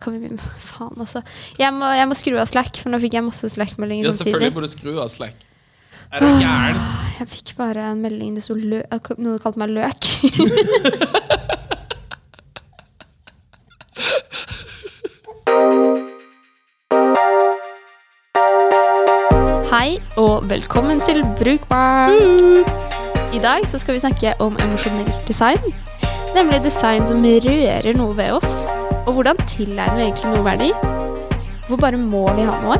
kan 0.00 0.16
vi 0.16 0.22
begynne? 0.24 0.40
Faen, 0.70 0.96
altså. 0.98 1.22
Jeg 1.60 1.74
må, 1.76 1.86
jeg 1.96 2.08
må 2.10 2.14
skru 2.18 2.34
av 2.40 2.48
Slack, 2.50 2.80
for 2.82 2.92
nå 2.92 3.00
fikk 3.02 3.14
jeg 3.18 3.26
masse 3.26 3.52
Slack-meldinger 3.54 4.10
Ja, 4.10 4.16
selvfølgelig 4.16 4.56
må 4.56 4.64
du 4.64 4.70
skru 4.72 4.92
av 4.96 5.08
Slack. 5.12 5.46
Er 6.10 6.18
du 6.24 6.26
gæren? 6.42 6.78
Jeg 7.20 7.28
fikk 7.30 7.52
bare 7.58 7.92
en 7.92 8.00
melding 8.02 8.34
det 8.34 8.42
sto 8.42 8.56
lø 8.58 8.80
noen 9.22 9.38
kalte 9.38 9.60
meg 9.62 9.70
løk. 9.76 10.02
Hei 19.70 20.00
og 20.18 20.50
velkommen 20.50 20.98
til 21.00 21.22
Brukbar. 21.38 22.10
I 23.30 23.38
dag 23.38 23.68
så 23.70 23.78
skal 23.78 23.94
vi 23.94 24.02
snakke 24.02 24.34
om 24.42 24.58
emosjonelt 24.66 25.22
design. 25.28 25.62
Nemlig 26.34 26.64
design 26.64 27.06
som 27.06 27.22
rører 27.22 27.94
noe 27.94 28.16
ved 28.18 28.32
oss. 28.34 28.66
Og 29.10 29.14
hvordan 29.14 29.36
tilegner 29.50 29.96
vi 29.96 30.02
egentlig 30.06 30.28
noe 30.30 30.44
verdi? 30.46 30.68
Hvor 31.66 31.78
bare 31.82 31.98
må 31.98 32.20
vi 32.36 32.44
ha 32.46 32.52
noe? 32.62 32.76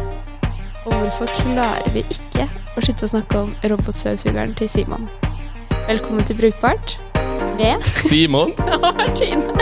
Og 0.87 0.93
hvorfor 0.93 1.27
klarer 1.41 1.89
vi 1.91 2.05
ikke 2.07 2.45
å 2.79 2.85
slutte 2.87 3.09
å 3.09 3.11
snakke 3.11 3.41
om 3.41 3.49
robotstøvsugeren 3.73 4.53
til 4.61 4.71
Simon? 4.71 5.09
Velkommen 5.89 6.23
til 6.29 6.39
Brukbart 6.39 6.95
med 7.59 7.83
Simon? 8.05 8.55
og 8.77 8.87
Martine. 9.01 9.43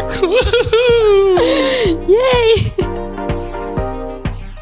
Yay! 2.19 2.69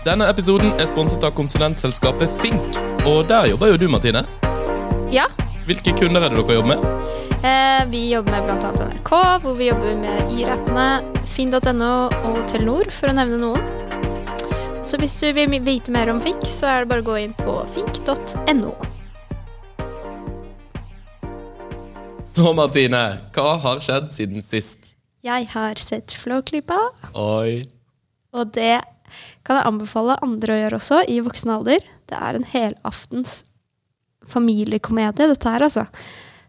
Denne 0.07 0.31
episoden 0.31 0.79
er 0.79 0.87
sponset 0.87 1.27
av 1.27 1.35
konsulentselskapet 1.35 2.31
Fink. 2.39 2.79
Og 3.03 3.27
der 3.27 3.51
jobber 3.51 3.75
jo 3.75 3.83
du, 3.83 3.91
Martine. 3.91 4.23
Ja, 5.11 5.27
Hvilke 5.67 5.91
kunder 5.99 6.23
er 6.23 6.31
det 6.31 6.39
dere 6.39 6.55
jobber 6.55 6.77
med? 6.77 6.79
Eh, 7.47 7.87
vi 7.93 8.03
jobber 8.11 8.33
med 8.33 8.45
bl.a. 8.49 8.71
NRK, 8.91 9.11
hvor 9.43 9.55
vi 9.59 9.69
jobber 9.71 9.97
med 9.99 10.33
i-rappene, 10.35 10.89
finn.no 11.31 11.91
og 12.11 12.43
Telenor, 12.51 12.91
for 12.95 13.13
å 13.13 13.17
nevne 13.17 13.39
noen. 13.41 13.63
Så 14.87 14.99
hvis 15.03 15.17
du 15.19 15.31
vil 15.35 15.51
vite 15.67 15.91
mer 15.95 16.11
om 16.13 16.21
Fink, 16.23 16.45
så 16.47 16.69
er 16.71 16.85
det 16.85 16.91
bare 16.93 17.03
å 17.03 17.09
gå 17.09 17.17
inn 17.25 17.33
på 17.39 17.57
fink.no. 17.75 18.75
Så, 22.27 22.53
Martine, 22.55 23.01
hva 23.35 23.57
har 23.63 23.81
skjedd 23.83 24.13
siden 24.15 24.45
sist? 24.45 24.93
Jeg 25.27 25.49
har 25.55 25.81
sett 25.83 26.15
Flåklypa, 26.15 26.77
Oi. 27.19 27.65
og 28.37 28.53
det 28.55 28.77
kan 29.47 29.59
jeg 29.59 29.69
anbefale 29.71 30.19
andre 30.23 30.55
å 30.55 30.61
gjøre 30.61 30.79
også, 30.79 31.01
i 31.11 31.19
voksen 31.25 31.55
alder. 31.57 31.83
Det 32.07 32.19
er 32.19 32.39
en 32.39 32.47
helaftens 32.51 33.41
familiekomedie, 34.27 35.31
dette 35.33 35.51
her, 35.51 35.67
altså. 35.67 35.87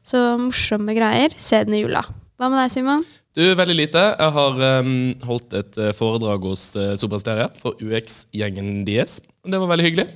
Så 0.08 0.20
morsomme 0.40 0.96
greier. 0.96 1.34
Se 1.36 1.60
den 1.68 1.76
i 1.76 1.82
jula. 1.82 2.06
Hva 2.40 2.48
med 2.48 2.62
deg, 2.62 2.72
Simon? 2.72 3.04
Du, 3.38 3.44
veldig 3.60 3.76
lite. 3.76 4.02
Jeg 4.18 4.34
har 4.34 4.62
um, 4.82 4.94
holdt 5.28 5.54
et 5.58 5.80
eh, 5.82 5.94
foredrag 5.94 6.46
hos 6.48 6.70
uh, 6.80 6.94
Supersteria 6.98 7.50
for 7.60 7.78
UX-gjengen 7.84 8.86
DS. 8.88 9.20
Det 9.46 9.60
var 9.62 9.70
veldig 9.70 9.86
hyggelig. 9.86 10.08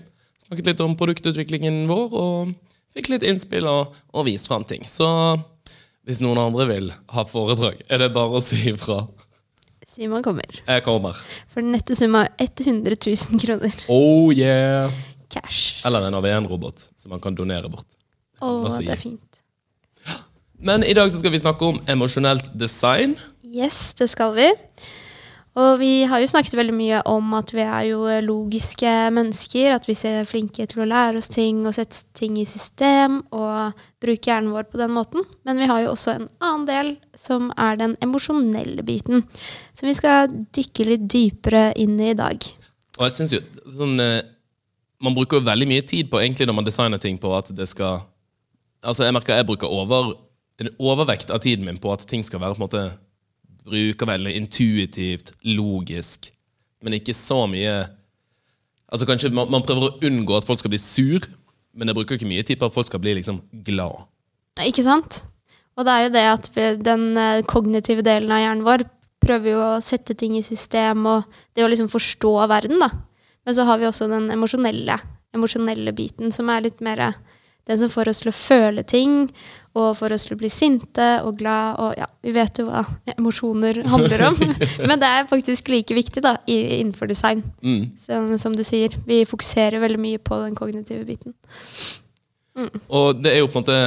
Snakket 0.41 0.71
litt 0.71 0.83
om 0.83 0.95
produktutviklingen 0.97 1.83
vår, 1.91 2.15
og 2.17 2.53
fikk 2.95 3.11
litt 3.11 3.25
innspill 3.27 3.67
og, 3.69 3.97
og 4.15 4.25
vist 4.29 4.49
fram 4.49 4.65
ting. 4.67 4.87
Så 4.87 5.05
hvis 6.07 6.21
noen 6.23 6.39
andre 6.41 6.65
vil 6.71 6.89
ha 7.13 7.25
foredrag, 7.29 7.83
er 7.91 8.01
det 8.01 8.09
bare 8.15 8.39
å 8.39 8.43
si 8.43 8.63
ifra. 8.71 9.03
Simon 9.91 10.23
kommer. 10.23 10.47
Jeg 10.63 10.85
kommer. 10.87 11.19
For 11.51 11.59
den 11.61 11.75
nette 11.75 11.97
sum 11.99 12.15
av 12.15 12.31
100 12.39 12.95
000 12.95 13.41
kroner 13.43 13.73
Oh 13.91 14.31
yeah! 14.31 14.87
cash. 15.31 15.85
Eller 15.87 16.07
en 16.07 16.15
AV1-robot 16.15 16.89
som 16.95 17.11
man 17.13 17.21
kan 17.23 17.35
donere 17.35 17.69
bort. 17.71 17.87
Å, 18.41 18.63
Hva 18.65 18.71
det 18.79 18.91
er 18.91 18.99
fint. 18.99 19.30
Men 20.61 20.83
i 20.85 20.93
dag 20.93 21.09
så 21.09 21.17
skal 21.17 21.33
vi 21.33 21.41
snakke 21.41 21.65
om 21.65 21.79
emosjonelt 21.89 22.51
design. 22.53 23.15
Yes, 23.41 23.95
det 23.97 24.11
skal 24.11 24.35
vi. 24.35 24.51
Og 25.59 25.81
vi 25.81 26.05
har 26.07 26.21
jo 26.21 26.29
snakket 26.31 26.53
veldig 26.55 26.75
mye 26.77 26.99
om 27.11 27.33
at 27.35 27.49
vi 27.51 27.63
er 27.65 27.87
jo 27.89 28.05
logiske 28.23 28.91
mennesker. 29.11 29.73
At 29.75 29.89
vi 29.89 29.97
er 30.07 30.29
flinke 30.29 30.67
til 30.69 30.83
å 30.83 30.87
lære 30.87 31.19
oss 31.19 31.27
ting 31.33 31.65
og 31.65 31.75
sette 31.75 32.05
ting 32.15 32.37
i 32.39 32.45
system 32.47 33.19
og 33.35 33.81
bruke 34.03 34.31
hjernen 34.31 34.53
vår 34.53 34.69
på 34.71 34.79
den 34.79 34.93
måten. 34.95 35.25
Men 35.43 35.59
vi 35.59 35.67
har 35.67 35.81
jo 35.83 35.91
også 35.91 36.13
en 36.13 36.29
annen 36.39 36.69
del 36.69 36.93
som 37.19 37.51
er 37.57 37.81
den 37.81 37.97
emosjonelle 38.05 38.85
biten. 38.87 39.25
Som 39.75 39.91
vi 39.91 39.97
skal 39.97 40.31
dykke 40.55 40.87
litt 40.93 41.09
dypere 41.11 41.71
inn 41.81 41.99
i 41.99 42.13
i 42.13 42.17
dag. 42.21 42.47
Og 42.99 43.07
jeg 43.07 43.17
synes 43.17 43.35
jo 43.35 43.43
sånn 43.71 43.99
eh, 44.03 44.21
Man 45.01 45.15
bruker 45.15 45.39
jo 45.39 45.47
veldig 45.47 45.65
mye 45.65 45.83
tid 45.87 46.09
på 46.11 46.19
egentlig 46.19 46.45
når 46.45 46.57
man 46.57 46.65
designer 46.67 46.99
ting 47.01 47.15
på 47.17 47.31
at 47.33 47.49
det 47.55 47.65
skal 47.71 48.03
Altså 48.83 49.05
Jeg 49.07 49.15
merker 49.15 49.39
jeg 49.39 49.47
bruker 49.47 49.71
over 49.71 50.11
overvekt 50.77 51.31
av 51.33 51.41
tiden 51.43 51.65
min 51.65 51.79
på 51.81 51.93
at 51.93 52.05
ting 52.09 52.23
skal 52.25 52.41
være 52.41 52.55
på 52.55 52.61
en 52.61 52.67
måte 52.67 52.83
Bruker 53.61 54.07
veldig 54.09 54.31
intuitivt, 54.39 55.35
logisk, 55.45 56.31
men 56.81 56.95
ikke 56.97 57.13
så 57.13 57.43
mye 57.45 57.75
Altså 58.91 59.05
kanskje 59.05 59.29
man, 59.31 59.51
man 59.53 59.61
prøver 59.61 59.85
å 59.85 60.07
unngå 60.09 60.33
at 60.35 60.47
folk 60.47 60.59
skal 60.59 60.73
bli 60.73 60.79
sur, 60.81 61.27
men 61.77 61.87
jeg 61.87 61.95
bruker 61.95 62.17
ikke 62.17 62.27
mye 62.27 62.43
tid 62.43 62.59
på 62.59 62.67
at 62.67 62.73
folk 62.75 62.89
skal 62.89 62.99
bli 62.99 63.13
liksom 63.19 63.37
glad. 63.63 64.01
Ikke 64.65 64.83
sant? 64.83 65.21
Og 65.79 65.87
det 65.87 65.93
er 65.93 66.03
jo 66.03 66.09
det 66.11 66.23
at 66.27 66.49
den 66.83 67.05
eh, 67.15 67.43
kognitive 67.47 68.03
delen 68.03 68.33
av 68.35 68.41
hjernen 68.41 68.65
vår 68.67 68.83
prøver 69.23 69.53
jo 69.53 69.61
å 69.63 69.79
sette 69.85 70.17
ting 70.17 70.35
i 70.35 70.43
system 70.43 71.05
og 71.07 71.39
det 71.55 71.63
å 71.63 71.69
liksom 71.71 71.87
forstå 71.93 72.33
verden, 72.51 72.81
da. 72.81 72.89
Men 73.45 73.55
så 73.57 73.65
har 73.69 73.79
vi 73.79 73.87
også 73.87 74.09
den 74.11 74.27
emosjonelle, 74.33 74.97
emosjonelle 75.31 75.93
biten, 75.95 76.33
som 76.35 76.51
er 76.51 76.67
litt 76.67 76.81
mer 76.83 77.13
den 77.71 77.79
som 77.79 77.91
får 77.91 78.11
oss 78.11 78.21
til 78.23 78.31
å 78.31 78.35
føle 78.35 78.83
ting, 78.87 79.25
og 79.79 79.95
får 79.95 80.15
oss 80.15 80.25
til 80.27 80.35
å 80.35 80.39
bli 80.41 80.49
sinte 80.51 81.07
og 81.23 81.37
glad, 81.39 81.79
og 81.79 81.95
ja, 81.95 82.07
vi 82.25 82.33
vet 82.35 82.59
jo 82.59 82.67
hva 82.67 82.83
emosjoner 83.15 83.81
handler 83.93 84.25
om. 84.29 84.39
Men 84.89 84.99
det 85.01 85.09
er 85.09 85.29
faktisk 85.31 85.71
like 85.71 85.95
viktig 85.95 86.23
da, 86.25 86.35
innenfor 86.45 87.09
design. 87.11 87.43
Mm. 87.63 87.85
Som, 87.99 88.33
som 88.41 88.57
du 88.57 88.65
sier, 88.67 88.95
vi 89.07 89.23
fokuserer 89.27 89.79
veldig 89.83 90.01
mye 90.01 90.21
på 90.21 90.41
den 90.43 90.57
kognitive 90.59 91.05
biten. 91.07 91.35
Og 92.91 93.21
det 93.23 93.31
er 93.31 93.39
jo 93.39 93.49
på 93.51 93.61
en 93.61 93.63
måte 93.63 93.77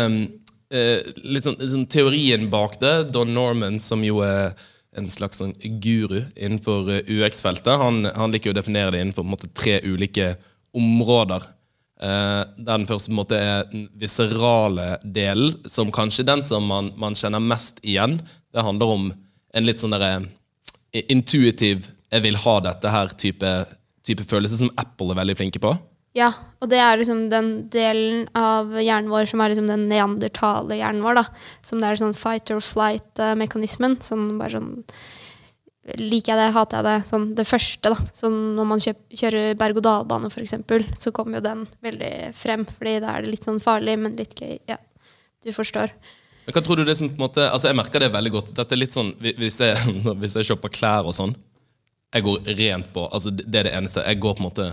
eh, 0.72 1.10
litt 1.20 1.44
sånn, 1.44 1.58
sånn 1.60 1.88
teorien 1.90 2.48
bak 2.52 2.78
det. 2.80 2.94
Don 3.12 3.34
Norman, 3.36 3.76
som 3.82 4.04
jo 4.06 4.22
er 4.24 4.54
en 4.96 5.10
slags 5.10 5.40
sånn 5.42 5.52
guru 5.82 6.22
innenfor 6.34 6.90
eh, 6.94 7.10
UX-feltet, 7.10 7.74
han, 7.80 8.06
han 8.14 8.34
liker 8.34 8.54
å 8.54 8.56
definere 8.56 8.94
det 8.94 9.02
innenfor 9.04 9.26
måte, 9.26 9.50
tre 9.52 9.80
ulike 9.84 10.34
områder. 10.74 11.44
Eh, 12.02 12.42
den 12.58 12.86
første 12.88 13.10
på 13.10 13.14
en 13.14 13.20
måte 13.20 13.38
er 13.38 13.68
den 13.70 13.86
viserale 14.00 14.96
delen, 15.04 15.54
som 15.70 15.92
kanskje 15.94 16.26
den 16.26 16.42
som 16.46 16.66
man, 16.66 16.90
man 17.00 17.14
kjenner 17.18 17.42
mest 17.42 17.78
igjen. 17.86 18.18
Det 18.52 18.64
handler 18.66 18.94
om 18.96 19.08
en 19.54 19.66
litt 19.66 19.82
sånn 19.82 19.94
derre 19.94 20.26
eh, 20.92 21.04
intuitiv 21.08 21.88
'jeg 22.10 22.22
vil 22.22 22.36
ha 22.38 22.60
dette 22.60 22.90
her' 22.90 23.14
type, 23.18 24.26
følelse, 24.28 24.58
som 24.58 24.70
Apple 24.78 25.10
er 25.10 25.18
veldig 25.22 25.36
flinke 25.36 25.58
på. 25.58 25.72
Ja, 26.14 26.30
og 26.62 26.68
det 26.70 26.78
er 26.78 26.96
liksom 26.96 27.24
den 27.30 27.68
delen 27.70 28.28
av 28.38 28.70
hjernen 28.78 29.10
vår 29.10 29.26
som 29.26 29.40
er 29.40 29.50
liksom 29.50 29.66
den 29.66 29.88
neandertale 29.90 30.76
hjernen 30.78 31.02
vår, 31.02 31.18
da. 31.18 31.24
Som 31.62 31.80
det 31.80 31.88
er 31.88 31.98
sånn 31.98 32.14
fight 32.14 32.52
or 32.54 32.62
flight-mekanismen. 32.62 33.98
Sånn 33.98 34.38
bare 34.38 34.54
sånn 34.54 34.84
Liker 36.00 36.32
jeg 36.32 36.40
det, 36.40 36.54
hater 36.54 36.78
jeg 36.80 36.84
det. 36.86 37.06
Sånn 37.10 37.24
det 37.36 37.44
første, 37.44 37.90
da. 37.92 38.06
Sånn 38.16 38.36
når 38.56 38.68
man 38.70 38.80
kjører 38.80 39.54
berg-og-dal-bane, 39.60 40.30
eksempel, 40.40 40.86
så 40.96 41.12
kommer 41.12 41.38
jo 41.38 41.44
den 41.44 41.66
veldig 41.84 42.12
frem. 42.32 42.64
Fordi 42.78 42.94
da 43.04 43.10
er 43.18 43.22
det 43.26 43.34
litt 43.34 43.44
sånn 43.44 43.60
farlig, 43.60 43.98
men 44.00 44.16
litt 44.16 44.32
gøy. 44.40 44.54
Ja, 44.70 44.78
du 45.44 45.50
forstår. 45.52 45.92
Men 46.46 46.56
hva 46.56 46.62
tror 46.64 46.76
du 46.80 46.84
det 46.88 46.96
som 46.96 47.08
på 47.08 47.16
en 47.16 47.22
måte 47.24 47.44
Altså 47.48 47.68
Jeg 47.70 47.76
merker 47.76 48.00
det 48.04 48.10
veldig 48.12 48.32
godt. 48.34 48.50
Dette 48.56 48.74
er 48.76 48.80
litt 48.82 48.92
sånn 48.92 49.14
Hvis 49.16 49.54
jeg, 49.64 49.76
hvis 50.20 50.34
jeg 50.36 50.44
shopper 50.44 50.68
klær 50.68 51.06
og 51.08 51.14
sånn 51.16 51.30
Jeg 52.12 52.24
går 52.26 52.50
rent 52.58 52.90
på 52.92 53.06
Altså 53.16 53.30
Det 53.32 53.46
er 53.62 53.64
det 53.70 53.72
eneste. 53.78 54.02
Jeg 54.04 54.20
går 54.20 54.34
på 54.36 54.42
en 54.44 54.48
måte 54.50 54.66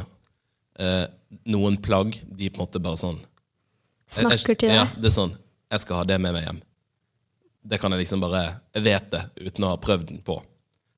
eh, 0.83 1.05
Noen 1.47 1.77
plagg, 1.79 2.17
de 2.27 2.49
på 2.51 2.59
en 2.59 2.65
måte 2.65 2.81
bare 2.83 2.99
sånn 2.99 3.15
jeg- 3.21 4.25
jeg- 4.27 4.27
Snakker 4.43 4.59
til 4.65 4.75
Ja, 4.75 4.83
det 4.97 5.07
er 5.13 5.15
sånn 5.15 5.31
Jeg 5.71 5.79
skal 5.85 6.01
ha 6.01 6.03
det 6.11 6.19
med 6.19 6.35
meg 6.35 6.43
hjem. 6.49 6.59
Det 7.71 7.79
kan 7.79 7.95
jeg 7.95 8.03
liksom 8.03 8.19
bare 8.27 8.43
Jeg 8.75 8.83
vet 8.89 9.09
det 9.15 9.23
uten 9.47 9.63
å 9.63 9.71
ha 9.71 9.77
prøvd 9.79 10.07
den 10.11 10.19
på. 10.27 10.41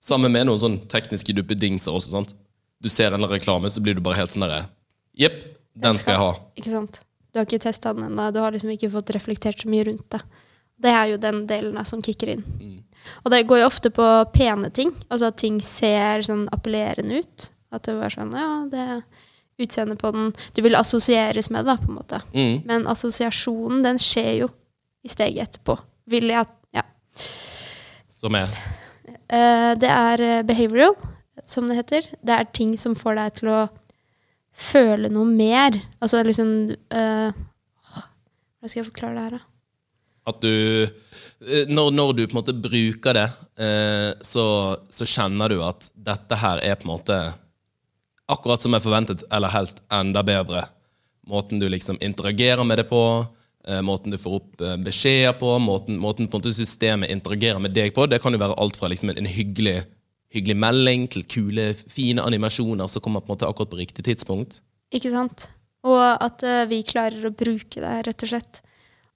Sammen 0.03 0.33
med 0.35 0.49
noen 0.49 0.59
sånn 0.59 0.77
tekniske 0.91 1.35
duppedingser 1.37 1.95
også. 1.95 2.11
sant? 2.11 2.33
Du 2.83 2.89
ser 2.91 3.15
en 3.15 3.23
reklame, 3.31 3.69
så 3.71 3.81
blir 3.83 3.95
du 3.95 4.03
bare 4.03 4.19
helt 4.19 4.33
sånn 4.33 4.43
derre 4.43 4.65
Jepp, 5.15 5.43
den 5.77 5.95
skal 5.95 6.15
jeg 6.15 6.21
ha. 6.23 6.31
Ikke 6.59 6.71
sant? 6.73 7.03
Du 7.31 7.39
har 7.39 7.45
ikke 7.47 7.61
testa 7.63 7.93
den 7.93 8.07
ennå. 8.09 8.31
Du 8.33 8.39
har 8.41 8.53
liksom 8.53 8.71
ikke 8.73 8.91
fått 8.93 9.13
reflektert 9.15 9.61
så 9.61 9.69
mye 9.69 9.85
rundt 9.87 10.05
det. 10.13 10.19
Det 10.83 10.91
er 10.91 11.11
jo 11.11 11.19
den 11.21 11.43
delen 11.49 11.77
som 11.85 12.01
kicker 12.03 12.33
inn. 12.33 12.43
Og 13.23 13.31
det 13.31 13.43
går 13.47 13.61
jo 13.61 13.69
ofte 13.69 13.91
på 13.93 14.07
pene 14.33 14.69
ting. 14.73 14.91
Altså 15.07 15.29
at 15.31 15.37
ting 15.41 15.59
ser 15.63 16.25
sånn 16.25 16.47
appellerende 16.53 17.21
ut. 17.21 17.47
At 17.73 17.87
det 17.87 17.95
var 17.97 18.13
sånn 18.13 18.33
Ja, 18.37 18.49
det 18.69 19.03
utseendet 19.61 20.01
på 20.01 20.11
den 20.13 20.31
Du 20.55 20.61
vil 20.65 20.75
assosieres 20.75 21.49
med 21.53 21.65
det, 21.69 21.77
på 21.81 21.89
en 21.89 21.97
måte. 21.97 22.21
Mm. 22.33 22.61
Men 22.69 22.87
assosiasjonen, 22.89 23.83
den 23.85 24.01
skjer 24.01 24.33
jo 24.43 24.51
i 25.05 25.11
steget 25.13 25.47
etterpå. 25.47 25.77
Vil 26.09 26.29
jeg 26.33 26.43
at 26.43 26.53
Ja. 26.73 26.83
Som 28.09 28.35
er 28.35 28.49
det 29.79 29.89
er 29.89 30.23
eh, 30.23 30.43
behavioral, 30.45 30.93
som 31.43 31.69
det 31.69 31.79
heter. 31.79 32.09
Det 32.21 32.35
er 32.35 32.51
ting 32.53 32.75
som 32.79 32.97
får 32.97 33.17
deg 33.19 33.39
til 33.39 33.53
å 33.53 33.61
føle 34.53 35.09
noe 35.11 35.25
mer. 35.29 35.79
Altså 36.03 36.21
liksom 36.25 36.53
eh, 36.69 37.41
Hvordan 38.63 38.71
skal 38.71 38.79
jeg 38.79 38.91
forklare 38.91 39.15
det 39.17 39.23
her, 39.25 39.39
da? 39.39 39.47
At 40.23 40.39
du 40.39 40.53
eh, 40.53 41.67
når, 41.67 41.91
når 41.91 42.13
du 42.15 42.21
på 42.25 42.31
en 42.31 42.39
måte 42.39 42.55
bruker 42.55 43.17
det, 43.17 43.27
eh, 43.59 44.11
så, 44.23 44.45
så 44.87 45.07
kjenner 45.09 45.51
du 45.51 45.57
at 45.65 45.89
dette 45.93 46.37
her 46.39 46.63
er 46.63 46.77
på 46.79 46.87
en 46.87 46.93
måte 46.93 47.19
akkurat 48.31 48.63
som 48.63 48.73
jeg 48.75 48.85
forventet, 48.85 49.25
eller 49.33 49.51
helst 49.51 49.81
enda 49.91 50.23
bedre. 50.23 50.63
Måten 51.27 51.59
du 51.59 51.67
liksom 51.71 51.99
interagerer 52.03 52.63
med 52.63 52.79
det 52.79 52.87
på, 52.87 53.01
eh, 53.19 53.42
måten 53.85 54.11
du 54.11 54.19
får 54.19 54.37
opp 54.39 54.61
eh, 54.61 54.75
beskjeder 54.83 55.35
på, 55.39 55.55
måten, 55.63 55.99
måten 56.01 56.27
på 56.27 56.41
systemet 56.49 57.11
interagerer 57.13 57.61
med 57.63 57.75
deg 57.75 57.93
på. 57.95 58.07
Det 58.11 58.19
kan 58.23 58.35
jo 58.35 58.41
være 58.41 58.57
alt 58.59 58.79
fra 58.79 58.89
liksom 58.91 59.13
en, 59.13 59.21
en 59.23 59.29
hyggelig, 59.29 59.81
hyggelig 60.35 60.57
melding 60.59 61.07
til 61.13 61.25
kule, 61.29 61.71
fine 61.73 62.25
animasjoner 62.25 62.91
som 62.91 63.03
kommer 63.03 63.23
på 63.23 63.31
en 63.31 63.37
måte 63.37 63.49
akkurat 63.49 63.71
på 63.71 63.79
riktig 63.79 64.05
tidspunkt. 64.09 64.61
Ikke 64.93 65.13
sant? 65.13 65.47
Og 65.83 65.99
at 65.99 66.43
uh, 66.47 66.63
vi 66.69 66.83
klarer 66.87 67.27
å 67.27 67.33
bruke 67.35 67.81
det, 67.81 67.95
rett 68.07 68.23
og 68.23 68.29
slett. 68.31 68.61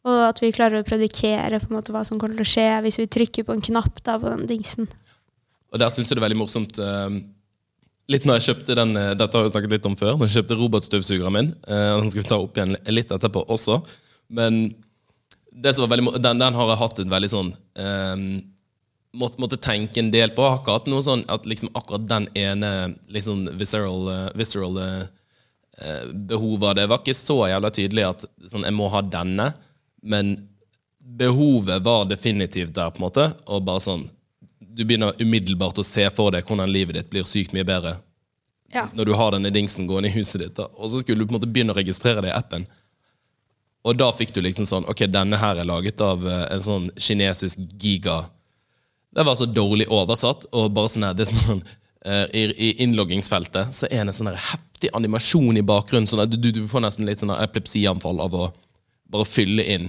Og 0.08 0.24
at 0.30 0.40
vi 0.44 0.54
klarer 0.56 0.82
å 0.82 0.88
predikere 0.88 1.60
på 1.62 1.70
en 1.72 1.78
måte 1.80 1.94
hva 1.96 2.04
som 2.08 2.20
kommer 2.20 2.40
til 2.40 2.48
å 2.48 2.52
skje 2.52 2.68
hvis 2.86 3.00
vi 3.02 3.10
trykker 3.12 3.48
på 3.48 3.56
en 3.56 3.64
knapp 3.64 4.02
da, 4.04 4.18
på 4.20 4.32
den 4.32 4.48
dingsen. 4.50 4.88
Og 5.72 5.80
der 5.82 5.92
syns 5.92 6.08
jeg 6.08 6.16
det 6.16 6.22
er 6.22 6.28
veldig 6.30 6.40
morsomt 6.40 6.80
uh, 6.80 7.12
Litt 8.08 8.24
når 8.24 8.38
jeg 8.38 8.46
kjøpte 8.46 8.76
den 8.80 8.96
eh, 8.96 9.14
Dette 9.20 9.36
har 9.36 9.44
jeg 9.44 9.52
snakket 9.52 9.74
litt 9.76 9.88
om 9.90 9.96
før. 10.00 10.14
Når 10.16 10.30
jeg 10.30 10.38
kjøpte 10.38 10.58
robotstøvsugeren 10.62 11.36
min. 11.36 11.50
Uh, 11.68 12.00
Den 12.00 12.12
skal 12.14 12.24
vi 12.24 12.30
ta 12.30 12.38
opp 12.40 12.56
igjen 12.56 12.78
litt 12.88 13.12
etterpå 13.12 13.44
også. 13.52 13.82
Men 14.28 14.76
det 15.52 15.74
som 15.74 15.86
var 15.86 15.98
veldig, 15.98 16.22
den, 16.22 16.40
den 16.40 16.54
har 16.54 16.70
jeg 16.72 16.82
hatt 16.82 17.00
et 17.02 17.12
veldig 17.12 17.30
sånn 17.32 17.52
um, 17.54 18.26
måtte, 19.18 19.40
måtte 19.42 19.60
tenke 19.62 20.02
en 20.02 20.12
del 20.14 20.34
på. 20.36 20.44
Jeg 20.44 20.54
har 20.54 20.62
ikke 20.62 20.76
hatt 20.78 20.90
noe 20.92 21.06
sånn 21.06 21.24
at 21.34 21.48
liksom 21.50 21.72
akkurat 21.78 22.06
den 22.10 22.28
ene 22.38 22.74
liksom 23.14 23.48
visceral, 23.58 24.10
uh, 24.12 24.28
visceral 24.38 24.78
eh, 24.84 25.08
eh, 25.82 26.04
behovet 26.30 26.78
det 26.78 26.88
var 26.92 27.02
ikke 27.02 27.18
så 27.18 27.40
jævla 27.50 27.72
tydelig 27.74 28.06
at 28.08 28.28
sånn, 28.46 28.68
jeg 28.68 28.78
må 28.78 28.92
ha 28.94 29.02
denne. 29.02 29.52
Men 30.04 30.36
behovet 31.18 31.82
var 31.86 32.06
definitivt 32.06 32.76
der, 32.76 32.92
på 32.92 33.02
en 33.02 33.08
måte. 33.08 33.32
Og 33.48 33.66
bare 33.66 33.84
sånn 33.84 34.08
Du 34.78 34.84
begynner 34.86 35.18
umiddelbart 35.18 35.80
å 35.82 35.86
se 35.86 36.04
for 36.14 36.30
deg 36.36 36.46
hvordan 36.46 36.70
livet 36.70 37.00
ditt 37.00 37.08
blir 37.10 37.26
sykt 37.26 37.56
mye 37.56 37.66
bedre 37.66 37.96
Ja. 38.70 38.84
når 38.94 39.06
du 39.06 39.14
har 39.18 39.32
denne 39.32 39.50
dingsen 39.50 39.88
gående 39.88 40.12
i 40.12 40.14
huset 40.14 40.42
ditt. 40.42 40.56
Da. 40.60 40.68
Og 40.78 40.92
så 40.92 41.00
skulle 41.02 41.24
du 41.24 41.26
på 41.26 41.34
en 41.34 41.40
måte 41.40 41.50
begynne 41.50 41.74
å 41.74 41.78
registrere 41.78 42.22
det 42.22 42.30
i 42.30 42.36
appen. 42.36 42.68
Og 43.88 43.96
da 43.96 44.10
fikk 44.16 44.34
du 44.36 44.42
liksom 44.44 44.68
sånn 44.68 44.88
Ok, 44.92 45.06
denne 45.12 45.40
her 45.40 45.60
er 45.62 45.68
laget 45.68 46.02
av 46.04 46.26
eh, 46.28 46.46
en 46.54 46.64
sånn 46.64 46.88
kinesisk 47.00 47.62
giga 47.80 48.26
Det 49.16 49.26
var 49.28 49.38
så 49.40 49.48
dårlig 49.50 49.88
oversatt, 49.94 50.50
og 50.52 50.74
bare 50.76 50.92
sånn 50.92 51.08
her 51.08 51.18
det 51.18 51.28
er 51.28 51.34
sånn 51.34 51.62
eh, 52.06 52.26
i, 52.36 52.44
I 52.52 52.72
innloggingsfeltet 52.86 53.76
så 53.76 53.90
er 53.90 54.04
det 54.04 54.12
en 54.12 54.20
sånn 54.20 54.34
heftig 54.36 54.92
animasjon 54.94 55.58
i 55.58 55.66
bakgrunnen. 55.66 56.10
Sånn 56.10 56.22
at 56.22 56.34
du, 56.36 56.52
du 56.54 56.66
får 56.70 56.84
nesten 56.86 57.08
litt 57.08 57.24
sånn 57.24 57.34
epilepsianfall 57.34 58.22
av 58.28 58.36
å 58.38 58.50
bare 59.10 59.26
fylle 59.26 59.64
inn 59.66 59.88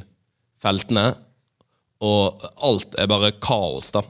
feltene. 0.63 1.11
Og 2.05 2.47
alt 2.65 2.95
er 2.97 3.11
bare 3.11 3.35
kaos, 3.43 3.91
da. 3.93 4.05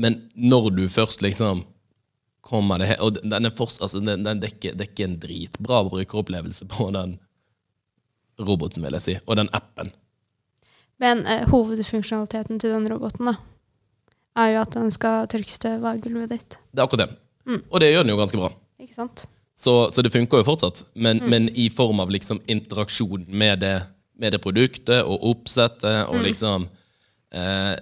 Men 0.00 0.16
når 0.34 0.70
du 0.76 0.84
først 0.90 1.22
liksom 1.22 1.66
kommer 2.48 2.80
det 2.80 2.94
Og 3.04 3.18
den 3.20 3.44
er 3.44 3.52
fortsatt, 3.52 3.82
altså, 3.84 4.00
den, 4.00 4.22
den 4.24 4.40
dekker, 4.40 4.76
dekker 4.78 5.04
en 5.04 5.18
dritbra 5.20 5.82
brukeropplevelse 5.84 6.68
på 6.72 6.86
den 6.96 7.18
roboten, 8.38 8.84
vil 8.84 8.96
jeg 8.98 9.04
si. 9.04 9.16
Og 9.26 9.38
den 9.40 9.50
appen. 9.56 9.92
Men 11.02 11.24
eh, 11.26 11.46
hovedfunksjonaliteten 11.50 12.58
til 12.58 12.74
den 12.74 12.88
roboten 12.90 13.30
da, 13.30 13.36
er 14.38 14.54
jo 14.54 14.62
at 14.62 14.76
den 14.76 14.90
skal 14.94 15.26
tørke 15.30 15.52
støv 15.52 15.86
av 15.86 16.00
gulvet 16.02 16.34
ditt. 16.34 16.58
Det 16.70 16.82
er 16.82 16.86
akkurat 16.86 17.08
det. 17.08 17.18
Og 17.70 17.80
det 17.80 17.92
gjør 17.92 18.04
den 18.04 18.12
jo 18.12 18.18
ganske 18.20 18.40
bra. 18.40 18.50
Ikke 18.82 18.94
sant? 18.94 19.24
Så, 19.58 19.72
så 19.90 20.02
det 20.04 20.12
funker 20.14 20.38
jo 20.38 20.46
fortsatt, 20.46 20.84
men, 20.94 21.18
men 21.26 21.48
i 21.58 21.66
form 21.74 21.98
av 22.04 22.12
liksom 22.14 22.38
interaksjon 22.46 23.24
med 23.26 23.58
det, 23.64 23.74
med 24.20 24.36
det 24.36 24.38
produktet 24.44 25.00
og 25.02 25.24
oppsettet 25.32 26.04
og 26.06 26.22
liksom 26.26 26.68
eh, 27.34 27.74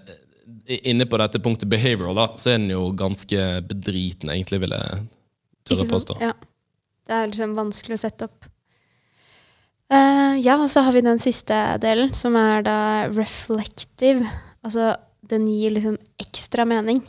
Inne 0.86 1.08
på 1.10 1.18
dette 1.18 1.40
punktet 1.42 1.66
behavioral, 1.70 2.14
da, 2.14 2.24
så 2.38 2.52
er 2.52 2.60
den 2.60 2.70
jo 2.70 2.84
ganske 2.94 3.38
bedriten, 3.66 4.30
egentlig, 4.30 4.60
vil 4.62 4.74
jeg 4.74 5.00
tørre 5.66 5.86
påstå. 5.90 6.16
Ja. 6.22 6.32
Det 7.06 7.14
er 7.14 7.28
liksom 7.30 7.54
vanskelig 7.58 7.98
å 7.98 8.02
sette 8.02 8.28
opp. 8.28 8.46
Ja, 10.46 10.60
og 10.62 10.70
så 10.70 10.84
har 10.86 10.94
vi 10.94 11.02
den 11.02 11.18
siste 11.18 11.56
delen, 11.82 12.12
som 12.14 12.36
er 12.38 12.62
da 12.66 12.78
reflective. 13.10 14.26
Altså, 14.62 14.94
den 15.26 15.48
gir 15.50 15.74
liksom 15.74 15.96
ekstra 16.22 16.66
mening. 16.68 17.00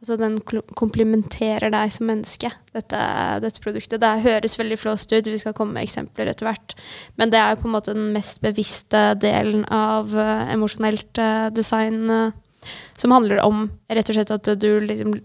Altså, 0.00 0.16
den 0.20 0.38
komplementerer 0.76 1.72
deg 1.72 1.92
som 1.92 2.08
menneske, 2.08 2.50
dette, 2.76 3.00
dette 3.44 3.62
produktet. 3.64 4.00
Det 4.02 4.12
høres 4.26 4.58
veldig 4.60 4.78
flåst 4.80 5.12
ut, 5.12 5.28
vi 5.28 5.40
skal 5.40 5.56
komme 5.56 5.76
med 5.76 5.88
eksempler 5.88 6.28
etter 6.32 6.48
hvert. 6.48 6.76
Men 7.20 7.32
det 7.32 7.40
er 7.40 7.54
jo 7.54 7.62
på 7.62 7.68
en 7.70 7.74
måte 7.76 7.96
den 7.96 8.10
mest 8.14 8.40
bevisste 8.44 9.10
delen 9.20 9.66
av 9.68 10.12
uh, 10.16 10.48
emosjonelt 10.52 11.20
uh, 11.20 11.48
design, 11.52 12.08
uh, 12.08 12.70
som 12.96 13.12
handler 13.12 13.40
om 13.44 13.68
rett 13.88 14.12
og 14.12 14.18
slett 14.18 14.32
at 14.36 14.52
du 14.60 14.70
liksom 14.84 15.16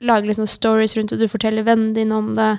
lager 0.00 0.30
liksom 0.30 0.46
stories 0.48 0.96
rundt 0.96 1.12
det, 1.12 1.20
du 1.20 1.30
forteller 1.30 1.66
vennene 1.66 1.94
dine 1.94 2.18
om 2.18 2.32
det. 2.38 2.54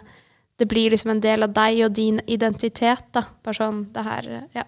Det 0.61 0.67
blir 0.69 0.93
liksom 0.93 1.15
en 1.15 1.23
del 1.23 1.47
av 1.47 1.55
deg 1.55 1.79
og 1.87 1.95
din 1.97 2.19
identitet. 2.29 3.07
da. 3.15 3.23
Bare 3.41 3.57
sånn, 3.57 3.87
det 3.95 4.03
her 4.05 4.27
eh, 4.29 4.43
ja, 4.59 4.67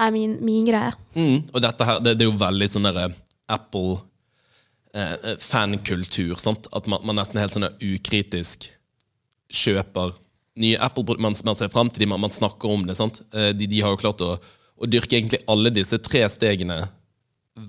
er 0.00 0.14
min, 0.14 0.38
min 0.40 0.64
greie. 0.64 0.94
Mm, 1.12 1.50
og 1.52 1.60
dette 1.60 1.88
her, 1.88 2.00
det, 2.00 2.14
det 2.16 2.24
er 2.24 2.30
jo 2.30 2.38
veldig 2.40 2.68
sånn 2.72 2.88
derre 2.88 3.10
Apple 3.52 3.98
eh, 4.96 5.34
fankultur. 5.42 6.38
sant? 6.40 6.70
At 6.72 6.88
man, 6.88 7.04
man 7.04 7.20
nesten 7.20 7.42
helt 7.42 7.52
sånn 7.52 7.68
ukritisk 7.76 8.70
kjøper 9.52 10.16
nye 10.62 10.80
Apple-produkter. 10.80 11.28
Man, 11.28 11.36
man 11.44 11.60
ser 11.60 11.72
fram 11.72 11.92
til 11.92 12.06
dem, 12.06 12.14
man, 12.14 12.24
man 12.24 12.32
snakker 12.32 12.72
om 12.72 12.88
det. 12.88 12.96
sant? 12.96 13.20
Eh, 13.36 13.52
de, 13.56 13.68
de 13.68 13.84
har 13.84 13.92
jo 13.92 14.00
klart 14.00 14.24
å, 14.24 14.38
å 14.40 14.88
dyrke 14.88 15.18
egentlig 15.18 15.44
alle 15.50 15.74
disse 15.74 16.00
tre 16.00 16.24
stegene 16.32 16.86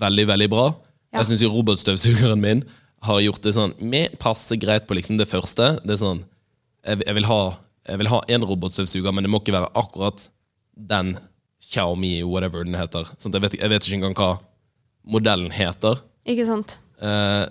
veldig, 0.00 0.30
veldig 0.32 0.48
bra. 0.52 0.70
Ja. 1.12 1.20
Jeg 1.20 1.34
syns 1.34 1.44
jo 1.44 1.52
robotstøvsugeren 1.52 2.40
min 2.40 2.64
har 3.04 3.20
gjort 3.20 3.44
det 3.44 3.52
sånn 3.52 3.76
med 3.84 4.16
passe 4.16 4.56
greit 4.56 4.88
på 4.88 4.96
liksom 4.96 5.20
det 5.20 5.28
første. 5.28 5.74
Det 5.84 5.98
er 5.98 6.00
sånn 6.00 6.24
Jeg, 6.84 7.14
vil 7.16 7.28
ha 7.28 7.40
jeg 7.88 8.00
vil 8.00 8.10
ha 8.12 8.20
en 8.36 8.46
robotstøvsuger, 8.48 9.12
men 9.12 9.26
det 9.26 9.32
må 9.32 9.40
ikke 9.42 9.56
være 9.56 9.72
akkurat 9.78 10.28
den 10.74 11.14
Xiaomi, 11.64 12.18
whatever 12.28 12.64
den 12.66 12.76
heter. 12.76 13.08
Sånn, 13.16 13.32
jeg, 13.34 13.44
vet, 13.44 13.56
jeg 13.60 13.72
vet 13.72 13.86
ikke 13.86 13.98
engang 14.00 14.16
hva 14.18 14.30
modellen 15.08 15.52
heter. 15.54 16.00
Ikke 16.28 16.46
sant? 16.48 16.78
Uh, 17.00 17.46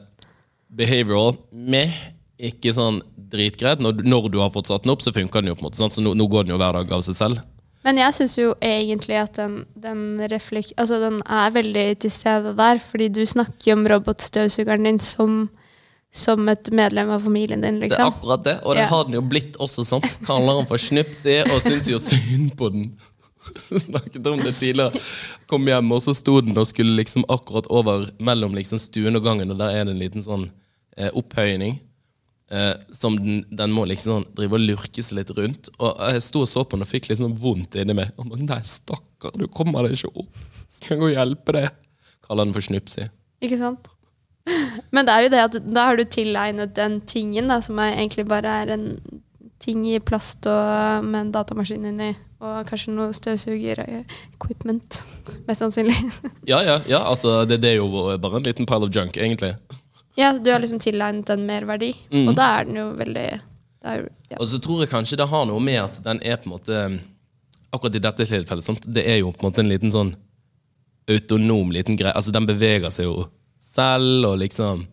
behavioral 0.74 1.36
meh, 1.52 1.94
ikke 2.42 2.74
sånn 2.76 3.02
dritgreit. 3.34 3.82
Når, 3.84 4.04
når 4.06 4.30
du 4.34 4.40
har 4.42 4.54
fått 4.54 4.70
satt 4.72 4.86
den 4.86 4.94
opp, 4.94 5.04
så 5.06 5.14
funker 5.16 5.42
den 5.42 5.54
jo. 5.54 5.58
på 5.58 5.66
en 5.66 5.70
måte, 5.70 5.82
sant? 5.82 5.96
Så 5.96 6.04
nå, 6.06 6.16
nå 6.18 6.30
går 6.30 6.46
den 6.46 6.56
jo 6.56 6.62
hver 6.62 6.78
dag 6.78 6.94
av 6.98 7.06
seg 7.06 7.18
selv. 7.18 7.44
Men 7.84 8.00
jeg 8.00 8.16
syns 8.16 8.38
jo 8.40 8.54
egentlig 8.64 9.18
at 9.20 9.36
den, 9.36 9.58
den, 9.76 10.04
reflekt, 10.32 10.72
altså 10.80 11.02
den 11.02 11.20
er 11.28 11.52
veldig 11.52 11.88
til 12.06 12.14
stede 12.14 12.54
der, 12.56 12.80
fordi 12.80 13.10
du 13.12 13.26
snakker 13.28 13.74
jo 13.74 13.76
om 13.76 13.90
robotstøvsugeren 13.92 14.88
din 14.88 15.02
som, 15.04 15.50
som 16.14 16.46
et 16.52 16.70
medlem 16.76 17.10
av 17.10 17.24
familien 17.26 17.62
din, 17.64 17.80
liksom. 17.82 17.90
Det 17.90 18.00
er 18.00 18.06
liksom. 18.06 18.14
akkurat 18.14 18.44
det, 18.46 18.54
og 18.64 18.76
det 18.78 18.84
Ja. 18.84 18.90
har 18.92 19.04
den 19.08 19.16
jo 19.18 19.22
blitt 19.26 19.56
også. 19.58 19.86
sant? 19.86 20.06
Kaller 20.28 20.60
han 20.62 20.68
for 20.70 20.78
snupsi 20.78 21.40
og 21.50 21.62
syns 21.66 21.90
jo 21.90 21.98
synd 22.00 22.54
på 22.60 22.70
den. 22.72 22.92
Snakket 23.86 24.28
om 24.30 24.40
det 24.40 24.54
tidligere. 24.56 25.02
Kom 25.50 25.66
hjem, 25.68 25.92
og 25.92 26.04
så 26.06 26.14
sto 26.16 26.40
den 26.42 26.56
og 26.58 26.68
skulle 26.70 26.96
liksom 27.02 27.26
akkurat 27.34 27.66
over 27.74 28.06
mellom 28.24 28.54
liksom 28.56 28.80
stuen 28.80 29.18
og 29.20 29.24
gangen, 29.26 29.52
og 29.52 29.58
der 29.60 29.74
er 29.80 29.84
det 29.90 29.96
en 29.96 30.00
liten 30.04 30.24
sånn 30.24 30.46
eh, 30.98 31.10
opphøyning. 31.18 31.80
Eh, 32.54 32.74
som 32.94 33.16
den, 33.18 33.42
den 33.50 33.72
må 33.74 33.86
liksom 33.90 34.20
sånn 34.22 34.28
drive 34.38 34.54
og 34.60 34.64
lurke 34.68 35.02
seg 35.04 35.18
litt 35.18 35.34
rundt. 35.36 35.72
Og 35.82 35.98
jeg 36.14 36.22
sto 36.22 36.44
og 36.46 36.50
så 36.52 36.62
på 36.64 36.78
den 36.78 36.86
og 36.86 36.92
fikk 36.92 37.10
litt 37.10 37.18
sånn 37.24 37.34
vondt 37.42 37.76
inni 37.82 37.96
meg. 37.98 38.14
Og 38.22 38.30
bare, 38.30 38.46
Nei, 38.46 38.60
stakkar, 38.62 39.34
du 39.40 39.48
kommer 39.50 39.88
deg 39.88 39.98
ikke 39.98 40.14
opp. 40.14 40.44
Skal 40.70 40.94
jeg 40.96 41.02
gå 41.02 41.10
og 41.10 41.16
hjelpe 41.18 41.58
deg? 41.58 41.70
Kaller 42.28 42.46
den 42.46 42.54
for 42.56 42.62
snupsi. 42.70 43.10
Ikke 43.44 43.58
sant? 43.60 43.90
Men 44.94 45.08
det 45.08 45.14
er 45.14 45.26
jo 45.26 45.30
det 45.34 45.42
at 45.44 45.60
da 45.74 45.86
har 45.90 45.98
du 45.98 46.04
tilegnet 46.04 46.74
den 46.76 47.00
tingen, 47.08 47.48
da, 47.52 47.62
som 47.64 47.80
egentlig 47.80 48.26
bare 48.30 48.58
er 48.64 48.74
en 48.76 48.88
ting 49.64 49.86
i 49.88 50.00
plast 50.04 50.44
og 50.52 51.06
med 51.08 51.22
en 51.22 51.32
datamaskin 51.32 51.86
inni, 51.88 52.10
og 52.44 52.66
kanskje 52.68 52.92
noe 52.92 53.14
støvsuger-equipment. 53.16 55.00
Mest 55.48 55.64
sannsynlig. 55.64 55.96
Ja, 56.52 56.60
ja, 56.66 56.82
ja, 56.90 57.00
altså 57.08 57.46
det, 57.48 57.62
det 57.64 57.72
er 57.72 57.80
jo 57.80 57.88
bare 58.20 58.42
en 58.42 58.44
liten 58.50 58.68
pile 58.68 58.90
of 58.90 58.92
junk, 58.96 59.16
egentlig. 59.18 59.54
ja, 60.20 60.34
du 60.38 60.52
har 60.52 60.60
liksom 60.60 60.82
tilegnet 60.84 61.30
den 61.32 61.48
merverdi, 61.48 61.94
og 62.28 62.36
da 62.38 62.50
er 62.60 62.68
den 62.68 62.82
jo 62.82 62.90
veldig 63.00 63.28
er, 63.84 64.04
ja. 64.32 64.38
Og 64.40 64.48
så 64.48 64.60
tror 64.64 64.84
jeg 64.84 64.92
kanskje 64.92 65.18
det 65.20 65.28
har 65.32 65.48
noe 65.48 65.60
med 65.64 65.80
at 65.82 65.98
den 66.06 66.20
er 66.24 66.38
på 66.40 66.48
en 66.48 66.54
måte 66.58 66.84
Akkurat 67.74 67.96
i 67.98 68.02
dette 68.04 68.28
tilfellet, 68.30 68.64
sant? 68.64 68.84
det 68.86 69.02
er 69.10 69.18
jo 69.24 69.32
på 69.34 69.42
en 69.42 69.48
måte 69.50 69.64
en 69.64 69.72
liten 69.72 69.90
sånn 69.92 70.12
autonom 71.10 71.72
liten 71.74 71.98
greie. 71.98 72.14
Altså 72.14 72.30
Den 72.32 72.46
beveger 72.46 72.94
seg 72.94 73.08
jo 73.08 73.24
selv, 73.64 74.28
og 74.32 74.42
liksom 74.44 74.88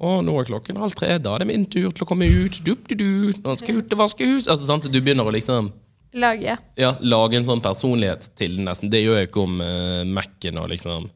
Å, 0.00 0.14
nå 0.24 0.32
er 0.40 0.46
klokken 0.48 0.78
halv 0.80 0.94
tre, 0.96 1.18
da 1.20 1.34
er 1.36 1.42
det 1.42 1.50
min 1.50 1.66
tur 1.68 1.90
til 1.92 2.06
å 2.06 2.08
komme 2.08 2.24
ut. 2.24 2.56
Dup, 2.64 2.86
du, 2.88 2.94
du. 2.96 3.40
Nå 3.44 3.52
skal 3.60 3.74
jeg 3.74 3.82
ut 3.82 3.90
og 3.92 4.00
vaske 4.00 4.24
hus. 4.24 4.46
Altså, 4.48 4.64
sant? 4.64 4.86
Du 4.88 4.96
begynner 4.96 5.28
å 5.28 5.34
liksom 5.34 5.68
Lage. 6.16 6.54
ja, 6.80 6.94
lage 7.04 7.36
en 7.36 7.44
sånn 7.44 7.60
personlighet 7.60 8.30
til 8.38 8.56
den 8.56 8.64
nesten. 8.66 8.88
Det 8.90 9.02
gjør 9.02 9.20
jeg 9.20 9.28
ikke 9.28 9.44
om 9.44 9.60
uh, 9.60 10.00
Mac-en 10.08 10.62
og 10.62 10.70
liksom 10.72 11.10